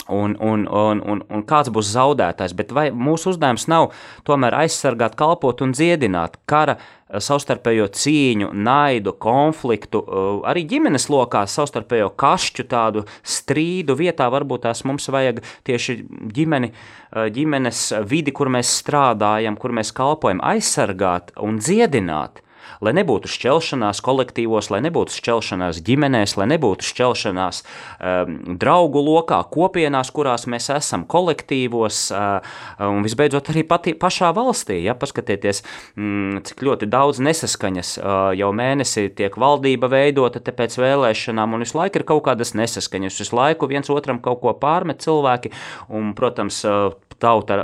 [0.08, 3.88] Un, un, un, un, un kāds būs zaudētājs, bet vai mūsu uzdevums nav
[4.28, 11.42] tomēr aizsargāt, kalpot un dziedināt kara uh, savstarpējo cīņu, naidu, konfliktu, uh, arī ģimenes lokā
[11.50, 15.98] savstarpējo kašķu tādu strīdu vietā, varbūt tās mums vajag tieši
[16.38, 22.45] ģimeni, uh, ģimenes vidi, kur mēs strādājam, kur mēs kalpojam, aizsargāt un dziedināt
[22.84, 30.12] lai nebūtu šķelšanās kolektīvos, lai nebūtu šķelšanās ģimenēs, lai nebūtu šķelšanās um, draugu lokā, kopienās,
[30.14, 34.80] kurās mēs esam, kolektīvos, uh, un visbeidzot arī pati, pašā valstī.
[34.84, 35.62] Ja, paskatieties,
[35.96, 41.78] mm, cik ļoti daudz nesaskaņas uh, jau mēnesī tiek valdība veidota pēc vēlēšanām, un visu
[41.78, 45.52] laiku ir kaut kādas nesaskaņas, visu laiku viens otram kaut ko pārmet cilvēki,
[45.92, 47.58] un, protams, uh, tauta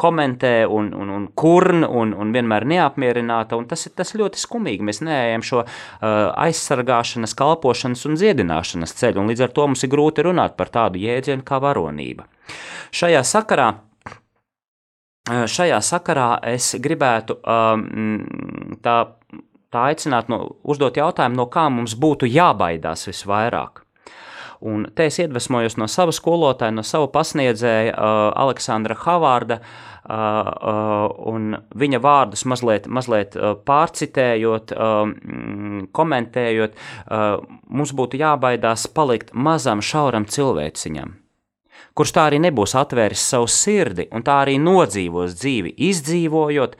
[0.00, 4.86] komentē un, un, un kurn un, un vienmēr neapmierināta, un tas ir tas ļoti skumīgi.
[4.86, 5.70] Mēs neejam šo uh,
[6.46, 11.02] aizsargāšanas, kalpošanas un dziedināšanas ceļu, un līdz ar to mums ir grūti runāt par tādu
[11.02, 12.28] jēdzienu kā varonība.
[12.94, 13.72] Šajā sakarā
[15.24, 18.26] Šajā sakarā es gribētu um,
[18.84, 18.96] tā,
[19.72, 23.83] tā aicināt, no, uzdot jautājumu, no kā mums būtu jābaidās visvairāk.
[24.64, 31.10] Un te es iedvesmojos no sava skolotāja, no sava pasniedzēja, uh, Aleksandra Havārda, uh, uh,
[31.32, 35.02] un viņa vārdus mazliet, mazliet uh, pārcitējot, uh,
[35.92, 41.20] komentējot, uh, mums būtu jābaidās palikt mazam, šauram cilvēciņam
[41.94, 46.76] kurš tā arī nebūs atvēris savu sirdi, un tā arī nodzīvos dzīvi, izdzīvojot,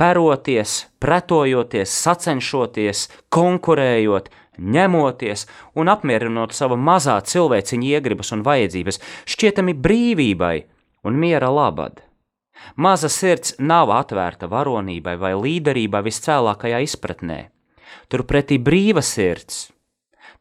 [0.00, 5.46] peroties, pretojoties, sacenšoties, konkurējot, ņemoties
[5.80, 9.00] un apmierinot savu mazā cilvēciņa iegribas un vajadzības,
[9.32, 10.54] šķietami brīvībai
[11.08, 12.04] un miera labad.
[12.76, 17.40] Maza sirds nav atvērta varonībai vai līderībai viscēlākajā izpratnē.
[18.12, 19.70] Turpretī brīva sirds.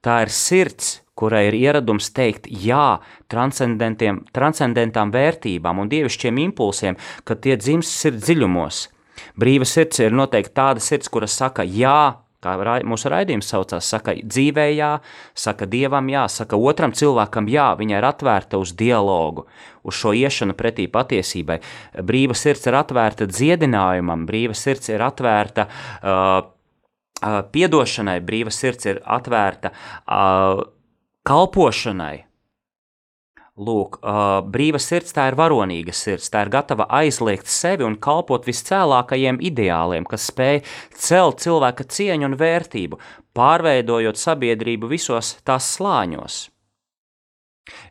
[0.03, 2.99] Tā ir sirds, kurai ir ieradums teikt jā
[3.32, 8.86] transcendentām vērtībām un dievišķiem impulsiem, kad tie dzimst sirds dziļumos.
[9.39, 12.54] Brīva sirds ir noteikti tāda sirds, kura saka jā Kā
[12.88, 14.93] mūsu raidījums saucās, saka dzīvē jā,
[15.36, 19.43] saka dievam jā, saka otram cilvēkam jā, viņa ir atvērta uz dialogu,
[19.84, 21.60] uz šo iešanu pretī patiesībai.
[21.99, 26.47] Brīva sirds ir atvērta dziedinājumam, brīva sirds ir atvērta uh,
[27.19, 30.63] uh, piedošanai, brīva sirds ir atvērta uh,
[31.28, 32.28] kalpošanai.
[33.59, 38.45] Lūk, uh, brīva sirds tā ir varonīga sirds, tā ir gatava aizliegt sevi un kalpot
[38.47, 40.61] viscēlākajiem ideāliem, kas spēj
[40.95, 43.01] celt cilvēka cieņu un vērtību,
[43.35, 46.45] pārveidojot sabiedrību visos tās slāņos.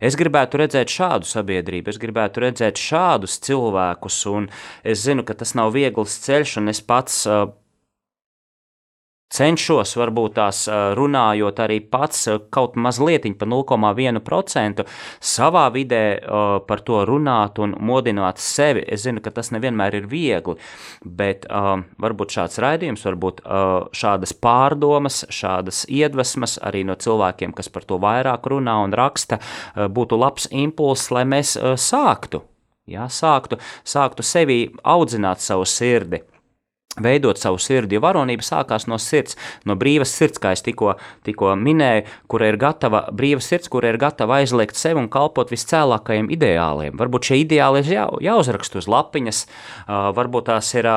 [0.00, 4.48] Es gribētu redzēt šādu sabiedrību, es gribētu redzēt šādus cilvēkus, un
[4.82, 7.44] es zinu, ka tas nav viegls ceļš, un es pats uh,
[9.28, 10.62] cenšos, varbūt tās
[10.96, 14.84] runājot arī pats kaut mazliet par 0,1%
[15.20, 16.02] savā vidē
[16.68, 18.84] par to runāt un modināt sevi.
[18.88, 20.56] Es zinu, ka tas nevienmēr ir viegli,
[21.04, 23.42] bet varbūt šāds raidījums, varbūt
[23.92, 29.40] šādas pārdomas, šādas iedvesmas arī no cilvēkiem, kas par to vairāk runā un raksta,
[29.76, 32.44] būtu labs impulss, lai mēs sāktu.
[32.88, 36.22] Jā, sāktu, sāktu sevi audzināt savu sirdi,
[37.04, 41.54] veidot savu sirdi, jo varonība sākās no sirds, no brīvas sirds, kā es tikko, tikko
[41.58, 46.98] minēju, kura ir gatava, brīva sirds, kura ir gatava aizliegt sevi un kalpot viscēlākajiem ideāliem.
[46.98, 49.42] Varbūt šie ideāli ir jā, jāuzraksta uz lapiņas,
[49.88, 50.88] varbūt tās ir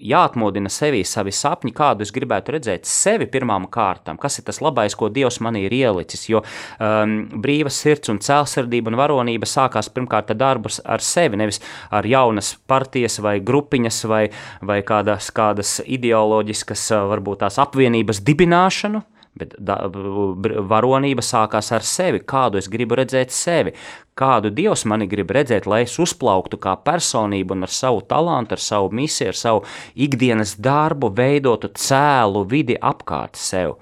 [0.00, 4.96] jāatmodina sevī savi sapņi, kādu es gribētu redzēt sevi pirmām kārtām, kas ir tas labais,
[4.98, 6.26] ko Dievs manī ir ielicis.
[6.30, 11.60] Jo um, brīva sirds un cēlsirdība un varonība sākās pirmkārt ar darbus ar sevi, nevis
[11.90, 14.24] ar jaunas partijas vai grupiņas vai,
[14.64, 19.04] vai kādas, kādas ideoloģiskas, varbūt tās apvienības dibināšanu.
[19.38, 23.72] Bet da, varonība sākās ar sevi, kādu es gribu redzēt sevi,
[24.18, 28.64] kādu Dievs mani grib redzēt, lai es uzplauktu kā personība un ar savu talantu, ar
[28.64, 29.62] savu misiju, ar savu
[29.94, 33.76] ikdienas darbu veidotu cēlu vidi apkārt sev.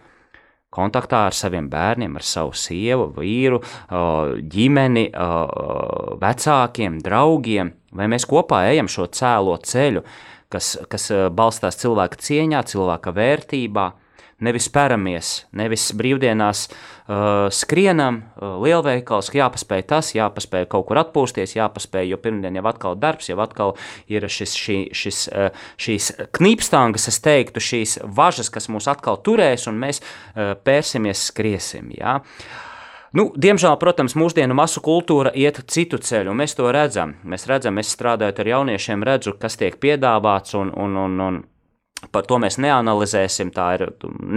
[0.69, 3.63] Kontaktā ar saviem bērniem, ar savu sievu, vīru,
[4.53, 5.07] ģimeni,
[6.21, 10.05] vecākiem, draugiem, vai mēs kopā ejam šo cēlo ceļu,
[10.53, 13.87] kas, kas balstās cilvēka cieņā, cilvēka vērtībā
[14.45, 22.13] nevis peramies, nevis brīvdienās uh, skrienam, uh, lielveikals, jāpaspēj tas, jāpaspēj kaut kur atpūsties, jāpaspēj,
[22.13, 23.75] jo pirmdien jau atkal darbs, jau atkal
[24.11, 29.67] ir šis, šī, šis, uh, šīs knīpstāngas, es teiktu, šīs važas, kas mūs atkal turēs,
[29.71, 31.93] un mēs uh, pērsimies, skriesim.
[31.99, 32.21] Jā.
[33.17, 37.17] Nu, diemžēl, protams, mūsdienu masu kultūra iet citu ceļu, un mēs to redzam.
[37.25, 41.39] Mēs redzam, es strādājot ar jauniešiem, redzu, kas tiek piedāvāts, un, un, un, un
[42.13, 43.87] Par to mēs neanalizēsim, tā ir.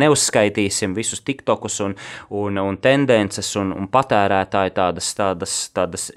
[0.01, 1.95] Neuzskaitīsim visus tiktokus un,
[2.29, 6.09] un, un tendences un, un patērētāju tādas, tādas, tādas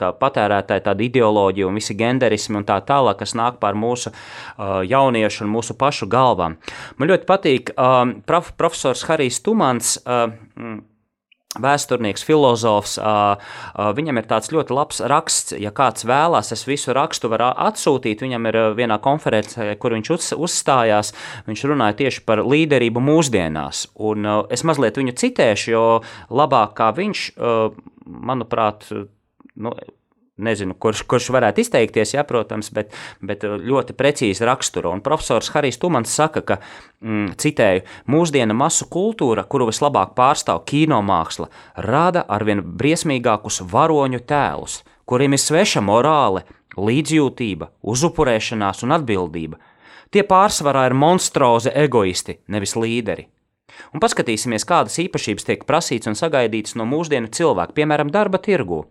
[0.00, 4.80] tā patērētāju tāda ideoloģija un visi genderismi un tā tālāk, kas nāk pār mūsu uh,
[4.86, 6.58] jauniešu un mūsu pašu galvām.
[6.98, 9.98] Man ļoti patīk uh, prof, profesors Harijs Tumans.
[10.04, 10.80] Uh,
[11.58, 12.92] Vēsturnieks, filozofs,
[13.98, 15.56] viņam ir tāds ļoti labs raksts.
[15.58, 18.22] Ja kāds vēlās, es visu rakstu varu atsūtīt.
[18.22, 21.10] Viņam ir vienā konferencē, kur viņš uz, uzstājās.
[21.50, 23.88] Viņš runāja tieši par līderību mūsdienās.
[23.98, 25.86] Un es mazliet viņu citēšu, jo
[26.30, 27.24] labāk kā viņš,
[28.06, 28.86] manuprāt,
[29.58, 29.74] nu,
[30.40, 34.92] Nezinu, kurš, kurš varētu izteikties, ja, protams, bet, bet uh, ļoti precīzi raksturo.
[34.94, 36.58] Un profesors Harijs Tumans saka, ka,
[37.04, 41.50] mm, citēju, mūsdiena masu kultūra, kuru vislabāk pārstāv kino māksla,
[41.86, 46.46] rada arvien briesmīgākus varoņu tēlus, kuriem ir sveša morāle,
[46.78, 49.60] līdzjūtība, uzupurēšanās un atbildība.
[50.10, 53.28] Tie pārsvarā ir monstrozi egoisti, nevis līderi.
[53.94, 58.84] Un paskatīsimies, kādas īpašības tiek prasītas un sagaidītas no mūsdienu cilvēka, piemēram, darba tirgū.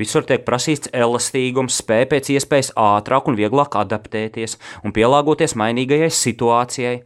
[0.00, 6.96] Visur tiek prasīts elastīgums, spēja pēc iespējas ātrāk un vieglāk adaptēties un pielāgoties mainīgajai situācijai.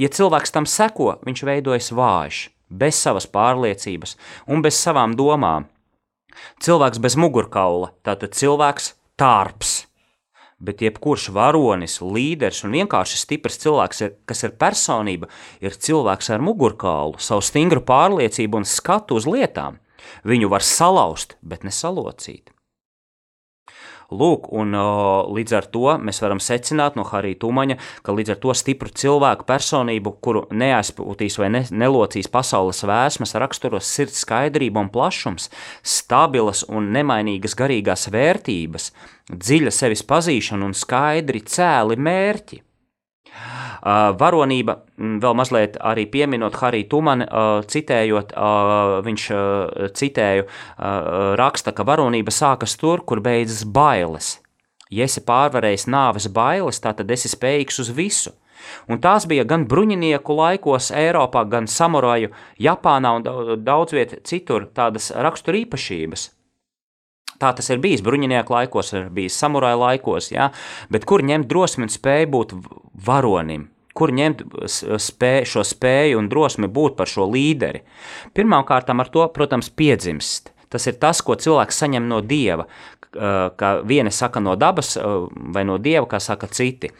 [0.00, 4.18] Ja cilvēks tam seko, viņš veidojas vājš, bez savas pārliecības
[4.50, 5.70] un bez savām domām.
[6.64, 9.84] Cilvēks bez mugurkaula, tātad cilvēks tārps
[10.64, 15.30] bet jebkurš varonis, līderis un vienkārši stiprs cilvēks, ir, kas ir personība,
[15.64, 19.80] ir cilvēks ar mugurkaulu, savu stingru pārliecību un skatu uz lietām.
[20.24, 22.54] Viņu var salauzt, bet ne salocīt.
[24.12, 24.74] Lūk, un
[25.34, 29.46] līdz ar to mēs varam secināt no Harija Tumaņa, ka līdz ar to stipru cilvēku
[29.48, 35.48] personību, kuru neaizpūtīs vai ne, nelocīs pasaules vēsmas, raksturos sirds skaidrība un plašums,
[35.80, 38.92] stabilas un nemainīgas garīgās vērtības,
[39.32, 42.60] dziļa sevis pazīšana un skaidri cēli mērķi.
[43.84, 49.26] Uh, varonība, vēl mazliet arī pieminot Hariju Tumani, uh, citējot, uh, viņš
[49.98, 50.46] citēju,
[51.36, 54.38] raksta, ka varonība sākas tur, kur beidzas bailes.
[54.88, 58.32] Ja esi pārvarējis nāves bailes, tad esi spējīgs uz visu.
[58.88, 63.26] Un tās bija gan bruņinieku laikos Eiropā, gan samuraju Japānā un
[63.64, 66.30] daudz viet citur tādas raksturīpašības.
[67.44, 70.48] Tā tas ir bijis bruņinieku laikos, ir bijis samuraju laikos, ja?
[70.88, 72.58] bet kur ņemt drosmi un spēju būt
[73.04, 73.68] varonim?
[73.94, 77.84] kur ņemt spēju, šo spēju un drosmi būt par šo līderi.
[78.34, 80.50] Pirmkārt, ar to, protams, piedzimst.
[80.66, 82.64] Tas ir tas, ko cilvēks saņem no dieva,
[83.14, 84.96] kā viena saka no dabas,
[85.54, 86.90] vai no dieva, kā saka citi.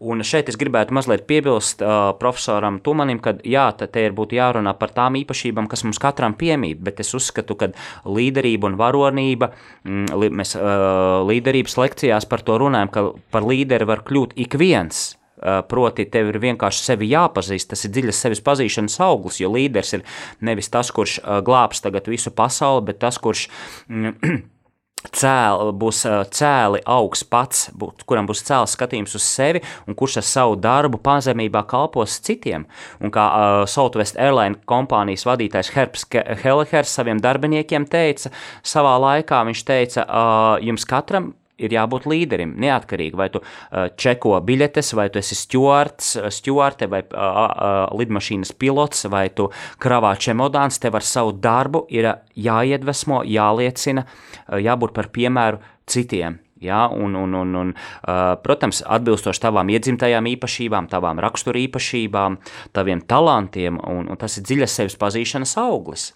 [0.00, 4.72] Un šeit es gribētu mazliet piebilst uh, profesoram Tumanim, ka jā, te ir būtu jārunā
[4.80, 7.68] par tām īpašībām, kas mums katram piemīt, bet es uzskatu, ka
[8.08, 9.50] līderība un varonība,
[9.84, 15.10] mm, mēs uh, līderības lekcijās par to runājam, ka par līderi var kļūt ik viens,
[15.40, 17.70] Proti, tev ir vienkārši sevi jāpazīst.
[17.70, 20.02] Tas ir dziļas sevis pazīšanas auglis, jo līderis ir
[20.44, 23.46] nevis tas, kurš glābs tagad visu pasauli, bet tas, kurš.
[25.00, 26.02] Cēl, būs
[26.36, 31.00] cēli augsts pats, būt, kuram būs cēls skatījums uz sevi un kurš ar savu darbu
[31.00, 32.66] pazemībā kalpos citiem.
[33.00, 36.04] Un kā uh, Southwest Airlines kompānijas vadītājs Herbs
[36.44, 38.28] Helhers saviem darbiniekiem teica,
[38.60, 42.54] savā laikā viņš teica, uh, jums katram ir jābūt līderim.
[42.60, 48.54] Neatkarīgi, vai tu uh, čeko biļetes, vai tu esi stjuards, stjuarte vai uh, uh, lidmašīnas
[48.60, 49.50] pilots, vai tu
[49.82, 56.40] kravā čemodāns, tev ar savu darbu ir jāiedvesmo, jāliecina, uh, jābūt par piemēru citiem.
[56.60, 62.36] Ja, un, un, un, un, uh, protams, atbilstoši tavām iedzimtajām īpašībām, tavām raksturīpašībām,
[62.76, 66.10] taviem talantiem, un, un tas ir dziļas sevis pazīšanas auglis.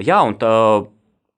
[0.00, 0.54] Jā, un tā,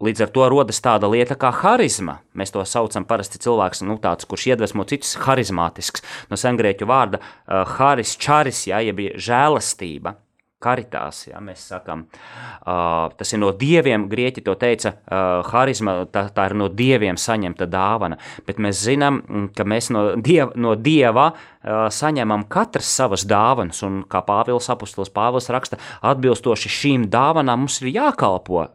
[0.02, 2.16] Līdz ar to rodas tāda lieta kā harizma.
[2.34, 6.02] Mēs to saucam parasti cilvēks, nu, tāds, kurš iedvesmo citus, harizmātisks.
[6.32, 10.16] No sengrieķu vārda uh, haris, čaris, ja, jeb žēlastība
[10.64, 16.26] karitās, ja mēs sakām, uh, tas ir no dieviem, grieķi to teica, uh, harizma, tā,
[16.34, 19.20] tā ir no dieviem saņemta dāvana, bet mēs zinām,
[19.56, 25.12] ka mēs no, diev, no dieva uh, saņemam katrs savas dāvanas, un kā Pāvils apustulis
[25.14, 28.72] Pāvils raksta, atbilstoši šīm dāvanām mums ir jākalpo uh,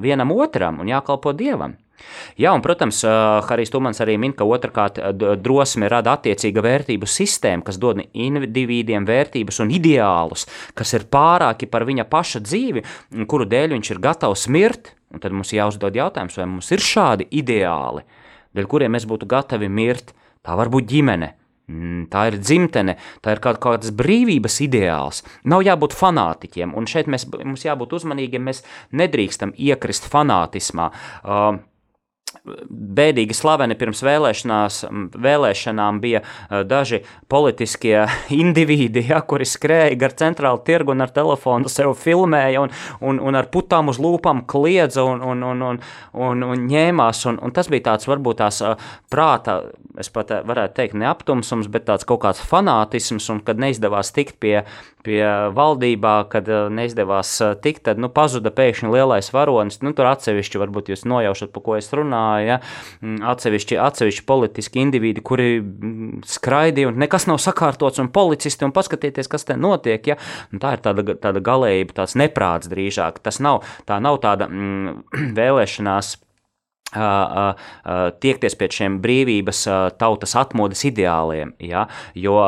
[0.00, 1.76] vienam otram un jākalpo dievam.
[2.40, 3.00] Jā, un, protams,
[3.48, 5.00] Harijs Tumans arī min, ka otrkārt
[5.42, 10.46] drosme rada attiecīga vērtību sistēma, kas dod individiem vērtības un ideālus,
[10.78, 12.84] kas ir pārāki par viņa paša dzīvi,
[13.30, 14.94] kuru dēļ viņš ir gatavs mirt.
[15.08, 18.02] Un tad mums jāuzdod jautājums, vai mums ir šādi ideāli,
[18.52, 20.12] dēļ kuriem mēs būtu gatavi mirt.
[20.44, 21.30] Tā var būt ģimene,
[21.68, 25.20] Mm, tā ir dzimtene, tā ir kaut kādas brīvības ideāls.
[25.44, 28.46] Nav jābūt fanātiķiem, un šeit mēs, mums jābūt uzmanīgiem.
[28.48, 28.62] Mēs
[28.96, 30.88] nedrīkstam iekrist fanātismā.
[31.20, 31.58] Uh,
[32.98, 36.20] Bēdīgi slaveni pirms vēlēšanām bija
[36.68, 37.00] daži
[37.30, 38.02] politiskie
[38.42, 43.38] indivīdi, ja, kuri skrēja gar centrālu tirgu un ar telefonu sev filmēja un, un, un
[43.38, 45.80] ar putām uz lūpām kliedza un, un, un, un,
[46.28, 47.24] un, un ņēmās.
[47.30, 48.60] Un, un tas bija tāds varbūt tās
[49.12, 49.60] prāta,
[50.00, 54.62] es pat varētu teikt, neaptumsums, bet tāds kaut kāds fanātisms, un kad neizdevās tikt pie,
[55.08, 55.24] pie
[55.56, 57.32] valdībā, kad neizdevās
[57.64, 59.80] tikt, tad nu, pazuda pēkšņi lielais varonis.
[59.84, 62.60] Nu, tur atsevišķi varbūt jūs nojaušat, pa ko es runāju ja,
[63.00, 68.74] mm, atsevišķi, atsevišķi politiski individi, kuri mm, skraidīja un nekas nav sakārtots, un policisti, un
[68.76, 70.12] paskatieties, kas te notiek.
[70.12, 70.18] Ja.
[70.52, 73.22] Un tā ir tāda, tāda galējība, tāds neprāts drīzāk.
[73.24, 75.04] Tas nav, tā nav tāda mm,
[75.38, 76.16] vēlēšanās
[76.88, 79.60] tiekties pie šiem brīvības
[80.00, 81.84] tautas atmodas ideāliem, ja?
[82.16, 82.38] jo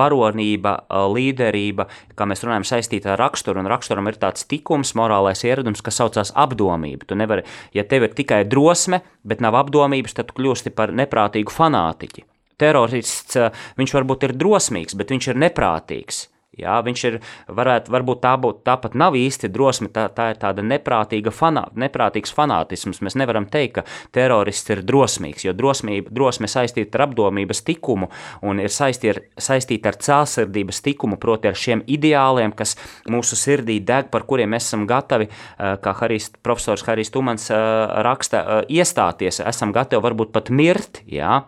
[0.00, 0.74] varonība,
[1.12, 6.00] līderība, kā mēs runājam, saistīta ar raksturu, un raksturam ir tāds tikums, morālais ieradums, kas
[6.00, 7.04] saucās apdomība.
[7.08, 7.44] Tu nevari,
[7.76, 12.24] ja tev ir tikai drosme, bet nav apdomības, tad tu kļūsti par neprātīgu fanātiķi.
[12.62, 13.36] Terorists,
[13.76, 16.28] viņš varbūt ir drosmīgs, bet viņš ir neprātīgs.
[16.52, 17.14] Jā, viņš ir,
[17.48, 22.34] varētu, varbūt tā būt, tāpat nav īsti drosme, tā, tā ir tāda neprātīga fanā, neprātīgs
[22.36, 23.00] fanātisms.
[23.00, 28.10] Mēs nevaram teikt, ka terorists ir drosmīgs, jo drosmība, drosme saistīta ar apdomības tikumu
[28.44, 32.76] un ir saistīta ar, saistīta ar cēlsirdības tikumu, proti ar šiem ideāliem, kas
[33.08, 39.40] mūsu sirdī deg, par kuriem mēs esam gatavi, kā Harijs, profesors Harijs Tumans raksta, iestāties,
[39.40, 41.46] esam gatavi varbūt pat mirt, jā,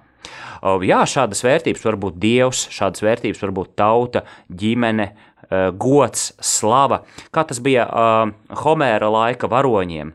[0.84, 5.10] Jā, šādas vērtības var būt dievs, šādas vērtības var būt tauta, ģimene,
[5.76, 7.02] gods, slava,
[7.34, 7.84] kā tas bija
[8.64, 10.14] Homēra laika varoņiem.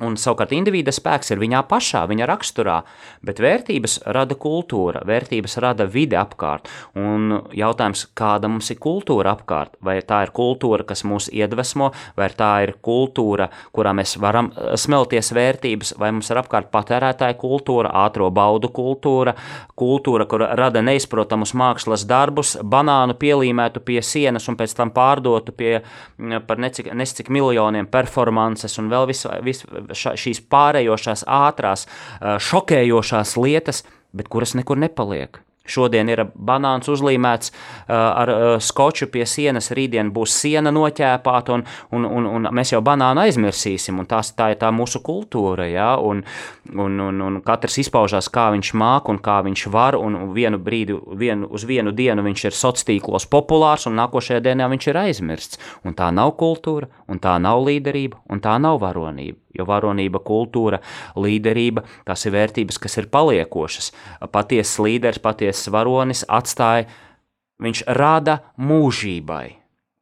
[0.00, 2.78] Un savukārt indivīda spēks ir viņā pašā, viņa raksturā,
[3.26, 6.70] bet vērtības rada kultūra, vērtības rada vide apkārt.
[6.96, 9.76] Un jautājums, kāda mums ir kultūra apkārt?
[9.84, 14.72] Vai tā ir kultūra, kas mūs iedvesmo, vai tā ir kultūra, kurā mēs varam eh,
[14.80, 19.36] smelties vērtības, vai mums ir apkārt patērētāja kultūra, ātro baudu kultūra,
[19.76, 25.76] kultūra, kur rada neizprotamus mākslas darbus, banānu pielīmētu pie sienas un pēc tam pārdotu pie,
[26.48, 29.28] par necik, necik miljoniem performances un vēl visu.
[29.44, 31.86] visu ša, šīs pārējošās, ātrās,
[32.20, 33.84] šokējošās lietas,
[34.16, 35.42] bet kuras nekur nepaliek.
[35.70, 37.52] Šodien ir banāns uzlīmēts
[37.92, 38.32] ar
[38.64, 41.64] skoču pie sienas, rītdien būs siena noķēpāta, un,
[41.94, 44.00] un, un, un mēs jau banānu aizmirsīsim.
[44.10, 45.90] Tās, tā ir tā mūsu kultūra, ja?
[46.00, 46.24] un,
[46.72, 50.96] un, un, un katrs izpaužās, kā viņš māk un kā viņš var, un vienu brīdi,
[51.20, 55.60] vienu, uz vienu dienu viņš ir sociālos tīklos populārs, un nākošajā dienā viņš ir aizmirsts.
[55.84, 59.38] Un tā nav kultūra, un tā nav līderība, un tā nav varonība.
[59.56, 60.78] Jo varonība, kultūra,
[61.18, 63.90] līderība, tās ir vērtības, kas ir paliekošas.
[64.30, 66.86] Patiesas līderis, patiesas varonis atstāja,
[67.60, 69.46] viņš rada mūžībai.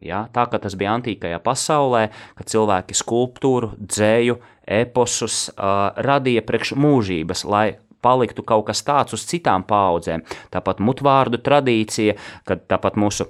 [0.04, 0.26] Ja?
[0.34, 4.38] Tā kā tas bija antīkajā pasaulē, kad cilvēki skulptūru, dzēju,
[4.68, 7.66] eposus uh, radīja priekš mūžības, lai
[8.04, 10.22] paliktu kaut kas tāds uz citām paudzēm.
[10.54, 12.14] Tāpat mutvārdu tradīcija,
[12.46, 13.26] kad tāpat mūsu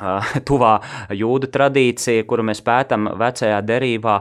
[0.48, 0.74] tuvā
[1.14, 4.18] jūdu tradīcija, kuru mēs pētām vecajā derībā,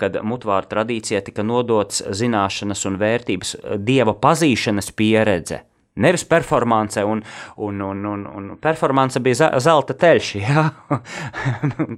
[0.00, 5.62] kad mutvāra tradīcijā tika nodots zināšanas un vērtības, dieva pazīšanas pieredze.
[5.96, 7.22] Nevis performance, un,
[7.56, 10.32] un, un, un, un performance bija zelta teļš.
[10.46, 10.66] Ja?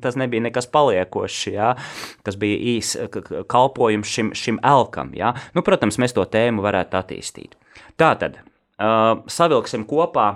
[0.03, 1.41] Tas nebija nekas paliekošs.
[1.51, 1.73] Ja?
[2.23, 2.95] Tas bija īs
[3.51, 5.11] kalpojums šim, šim elkam.
[5.19, 5.33] Ja?
[5.57, 7.59] Nu, protams, mēs to tēmu varētu attīstīt.
[7.99, 10.29] Tātad, uh, savilksim kopā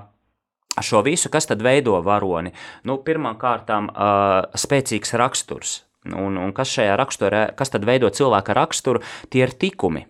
[0.84, 2.52] šo visu, kas tad veido varoni?
[2.88, 5.82] Nu, Pirmkārt, uh, spēcīgs raksturs.
[6.02, 10.08] Un, un kas šajā raksturā, kas tad veido cilvēka raksturu, tie ir tikumi.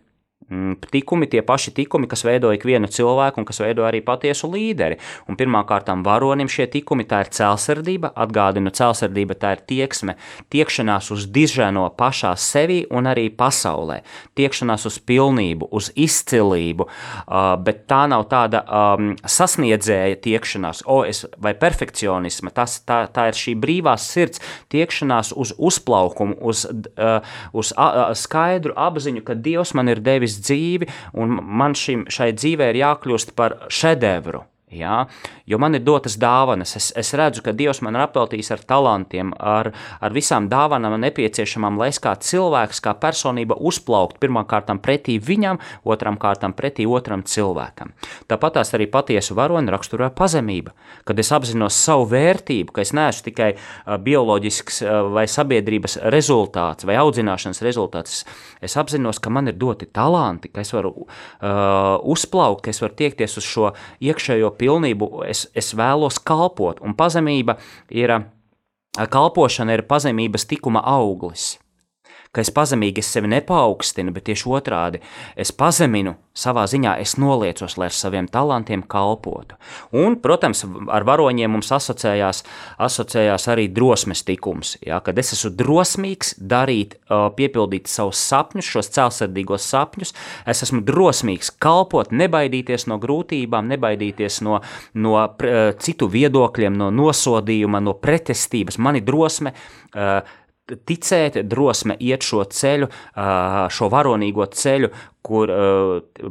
[0.50, 4.98] Mm, tikumi, tie paši tikumi, kas veido ikvienu cilvēku un kas veido arī patiesu līderi.
[5.30, 8.10] Un pirmkārt, varonim šie tikumi tā ir celsardība.
[8.18, 10.16] Atgādinu, celsardība tā ir tieksme,
[10.52, 14.00] tiekšanās uz diženo pašā sevi un arī pasaulē,
[14.38, 21.22] tiekšanās uz pilnību, uz izcilību, uh, bet tā nav tāda um, sasniedzēja tiekšanās, o, es,
[21.38, 22.50] vai perfekcionisma.
[22.50, 24.42] Tas, tā, tā ir šī brīvās sirds
[24.74, 27.22] tiekšanās uz uzplaukumu, uz, uh,
[27.54, 30.88] uz uh, skaidru apziņu, ka Dievs man ir devis dzīvi,
[31.20, 34.46] un man šim, šai dzīvē ir jākļūst par šedevru.
[34.72, 35.04] Ja?
[35.52, 36.72] Jo man ir dotas dāvanas.
[36.78, 39.68] Es, es redzu, ka Dievs man ir apveltījis ar talantiem, ar,
[40.00, 46.16] ar visām dāvanām nepieciešamām, lai es kā cilvēks, kā personība uzplauktu pirmkārt pretī viņam, otram
[46.20, 47.92] kārtam pretī otram cilvēkam.
[48.32, 50.72] Tāpat tās arī patiesu varoni raksturo pazemība,
[51.04, 53.50] kad es apzinos savu vērtību, ka es neesmu tikai
[54.06, 54.80] bioloģisks
[55.12, 58.24] vai sabiedrības rezultāts vai audzināšanas rezultāts.
[58.64, 62.96] Es apzinos, ka man ir doti talanti, ka es varu uh, uzplaukt, ka es varu
[63.02, 67.58] tiekties uz šo iekšējo pilnību es, es vēlos kalpot, un pazemība
[67.90, 68.14] ir,
[68.96, 71.56] kalpošana ir pazemības tikuma auglis
[72.32, 75.02] ka es pazemīgi es sevi nepaukstinu, bet tieši otrādi
[75.36, 79.58] es pazeminu savā ziņā, es noliecos, lai ar saviem talantiem kalpotu.
[79.92, 82.40] Un, protams, ar varoņiem mums asociējās,
[82.80, 86.96] asociējās arī drosmes tikums, ja, kad es esmu drosmīgs darīt,
[87.36, 90.16] piepildīt savus sapņus, šos celsardīgos sapņus,
[90.48, 94.62] es esmu drosmīgs kalpot, nebaidīties no grūtībām, nebaidīties no,
[94.96, 95.18] no
[95.84, 98.80] citu viedokļiem, no nosodījuma, no pretestības.
[98.80, 102.88] Mani drosme uh, ticēt, drosme iet šo ceļu,
[103.72, 104.90] šo varonīgo ceļu,
[105.22, 105.50] kur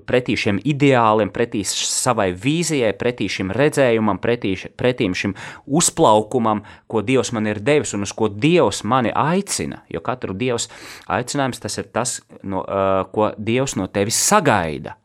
[0.08, 5.36] pretī šiem ideāliem, pretī savai vīzijai, pretī šim redzējumam, pretī, pretī šim
[5.68, 9.84] uzplaukumam, ko Dievs man ir devis un uz ko Dievs mani aicina.
[9.92, 10.70] Jo katru Dievs
[11.12, 12.64] aicinājums tas ir tas, no,
[13.12, 14.98] ko Dievs no tevis sagaida.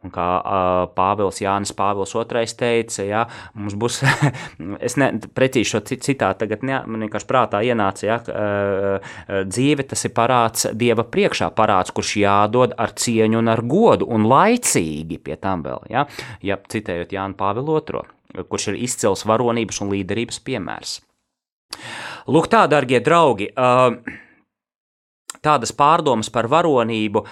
[0.00, 3.98] Un kā uh, Pāvils Jānis Pāvils II teica, ja, mums būs,
[4.86, 9.10] es ne, precīzi šo citātu tagad ne, man vienkārši prātā ienāca, ja, uh,
[9.44, 14.24] dzīve tas ir parāds Dieva priekšā, parāds, kurš jādod ar cieņu un ar godu un
[14.30, 16.06] laicīgi pie tam vēl, ja,
[16.40, 18.02] ja citējot Jānu Pāvilu II,
[18.48, 20.96] kurš ir izcils varonības un līderības piemērs.
[22.32, 23.92] Lūk tā, dargie draugi, uh,
[25.44, 27.22] tādas pārdomas par varonību,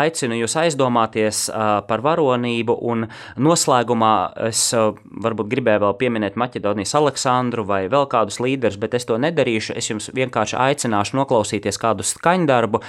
[0.00, 1.44] aicinu jūs aizdomāties
[1.88, 3.06] par varonību, un
[3.40, 4.14] noslēgumā
[4.48, 9.76] es varbūt gribēju vēl pieminēt Maķedonijas Aleksandru vai vēl kādus līderus, bet es to nedarīšu.
[9.78, 12.82] Es jums vienkārši aicināšu noklausīties kādu skaņdarbu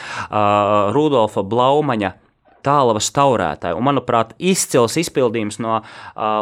[0.95, 2.15] Rudolfa Blaumaņa
[2.65, 3.77] tālavas taurētāju.
[3.79, 5.85] Un, manuprāt, izcils izpildījums no uh,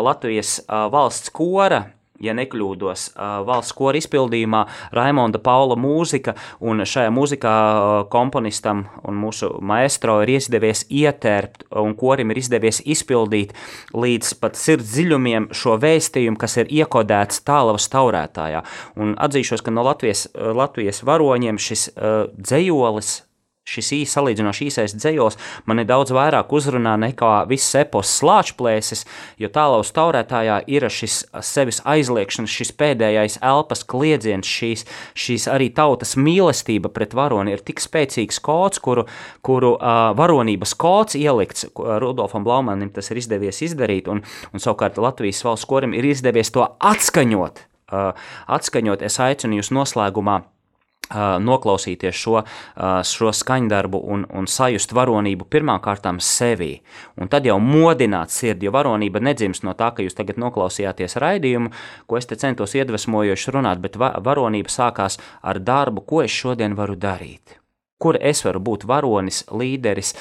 [0.03, 1.85] Latvijas uh, valsts kora
[2.23, 3.05] ja nekļūdos,
[3.47, 4.63] valsts kora izpildījumā
[4.95, 7.53] Raimonda Paula mūzika, un šajā mūzikā
[8.11, 13.55] komponistam un mūsu maestro ir izdevies ietērpt, un korim ir izdevies izpildīt
[13.93, 18.63] līdz pat sirds dziļumiem šo vēstījumu, kas ir iekodēts tālavas taurētājā.
[18.99, 23.15] Un atzīšos, ka no Latvijas, Latvijas varoņiem šis uh, dzējolis
[23.69, 25.37] šis īs, salīdzinoši īsais dzējos
[25.69, 29.05] mani daudz vairāk uzrunā nekā viss epos slāčplēsis,
[29.41, 34.85] jo tālaus taurētājā ir šis sevis aizliekšanas, šis pēdējais elpas kliedziens, šīs,
[35.17, 39.05] šīs arī tautas mīlestība pret varoni ir tik spēcīgs kods, kuru,
[39.45, 45.43] kuru uh, varonības kods ielikts, Rudolfam Blaumanim tas ir izdevies izdarīt, un, un savukārt Latvijas
[45.45, 47.65] valsts korim ir izdevies to atskaņot.
[47.89, 48.13] Uh,
[48.45, 50.43] atskaņot, es aicinu jūs noslēgumā
[51.09, 52.43] noklausīties šo,
[53.05, 56.81] šo skaņdarbu un, un sajust varonību pirmkārt sevī.
[57.17, 61.71] Un tad jau modināt sirdi, jo varonība nedzimst no tā, ka jūs tagad noklausījāties raidījumu,
[62.07, 66.95] ko es te centos iedvesmojoši runāt, bet varonība sākās ar darbu, ko es šodien varu
[66.95, 67.59] darīt.
[67.99, 70.13] Kur es varu būt varonis, līderis,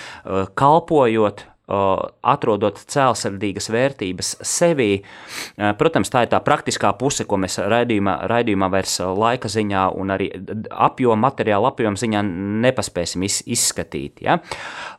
[0.58, 5.02] kalpojot atrodot cēlsirdīgas vērtības sevī.
[5.78, 10.30] Protams, tā ir tā praktiskā puse, ko mēs raidījumā, raidījumā vairs laika ziņā un arī
[10.88, 12.24] apjoma, materiāla apjoma ziņā
[12.64, 14.24] nepaspēsim izskatīt.
[14.24, 14.38] Ja?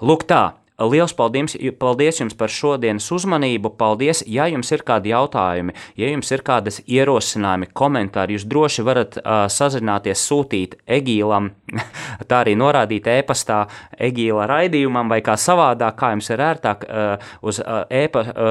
[0.06, 0.44] Lūk tā,
[0.80, 3.74] Liels paldies, paldies jums par šodienas uzmanību.
[3.80, 9.20] Paldies, ja jums ir kādi jautājumi, ja jums ir kādas ierosinājumi, komentāri, jūs droši varat
[9.20, 11.52] uh, sazināties, sūtīt Egīlam,
[12.30, 13.66] tā arī norādīt e-pastā
[14.00, 17.84] Egīla raidījumam vai kā savādāk, kā jums ir ērtāk, uh, uz uh,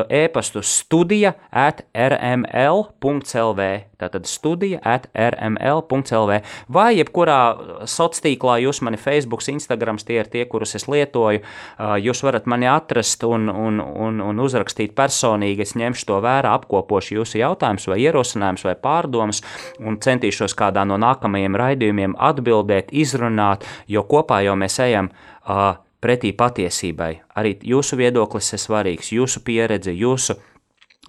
[0.08, 3.70] e-pastu studija at rml.lv.
[3.98, 6.36] Tātad studija at rml.lv
[6.70, 7.38] vai jebkurā
[7.82, 11.42] sociālā tīklā jūs mani Facebook, Instagram, tie ir tie, kurus es lietoju.
[12.02, 15.62] Jūs jūs varat mani atrast un, un, un, un uzrakstīt personīgi.
[15.62, 19.42] Es ņemšu to vērā, apkopošu jūsu jautājumus, vai ierosinājumus, vai pārdomas,
[19.78, 25.12] un centīšos kādā no nākamajiem raidījumiem atbildēt, izrunāt, jo kopā jau mēs ejam.
[25.48, 27.24] Uh, pretī patiesībai.
[27.38, 30.36] Arī jūsu viedoklis ir svarīgs, jūsu pieredze, jūsu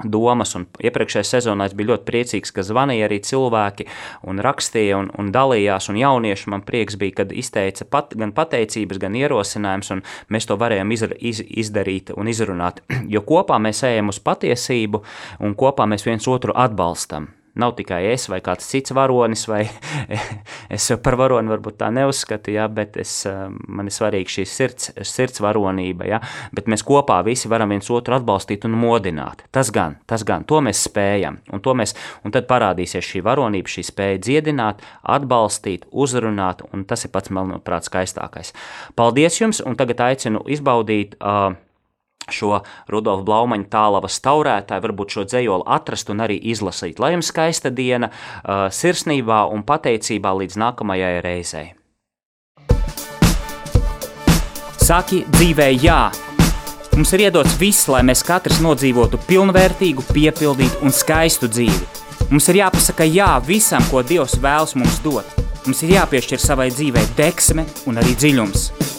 [0.03, 0.55] domas.
[0.57, 3.87] Un iepriekšējā sezonā es biju ļoti priecīgs, ka zvanīja arī cilvēki
[4.29, 5.89] un rakstīja un, un dalījās.
[5.91, 10.59] Un jaunieši man prieks bija, kad izteica pat, gan pateicības, gan ierosinājums, un mēs to
[10.59, 12.83] varējām iz, iz, izdarīt un izrunāt.
[13.09, 15.01] Jo kopā mēs ejam uz patiesību
[15.41, 17.31] un kopā mēs viens otru atbalstam.
[17.59, 19.61] Nav tikai es vai kāds cits varonis, vai
[20.75, 23.21] es par varoni varbūt tā neuzskatu, ja, bet es,
[23.67, 26.21] man ir svarīgi šī sirds, sirds varonība, ja,
[26.55, 29.45] bet mēs kopā visi varam viens otru atbalstīt un modināt.
[29.55, 31.95] Tas gan, tas gan, to mēs spējam, un, mēs,
[32.25, 37.87] un tad parādīsies šī varonība, šī spēja dziedināt, atbalstīt, uzrunāt, un tas ir pats, manuprāt,
[37.87, 38.53] skaistākais.
[38.99, 41.53] Paldies jums, un tagad aicinu izbaudīt uh,
[42.33, 46.99] šo Rudolfa Blaumaņa tālavas taurētāju, varbūt šo dzējoli atrast un arī izlasīt.
[46.99, 51.67] Lai jums skaista diena, uh, sirsnībā un pateicībā līdz nākamajai reizei.
[54.79, 56.07] Saki dzīvē jā!
[56.95, 61.85] Mums ir iedots viss, lai mēs katrs nodzīvotu pilnvērtīgu, piepildītu un skaistu dzīvi.
[62.33, 65.29] Mums ir jāpasaka jā visam, ko Dievs vēlas mums dot.
[65.63, 68.98] Mums ir jāpiešķir savai dzīvei deksme un arī dziļums.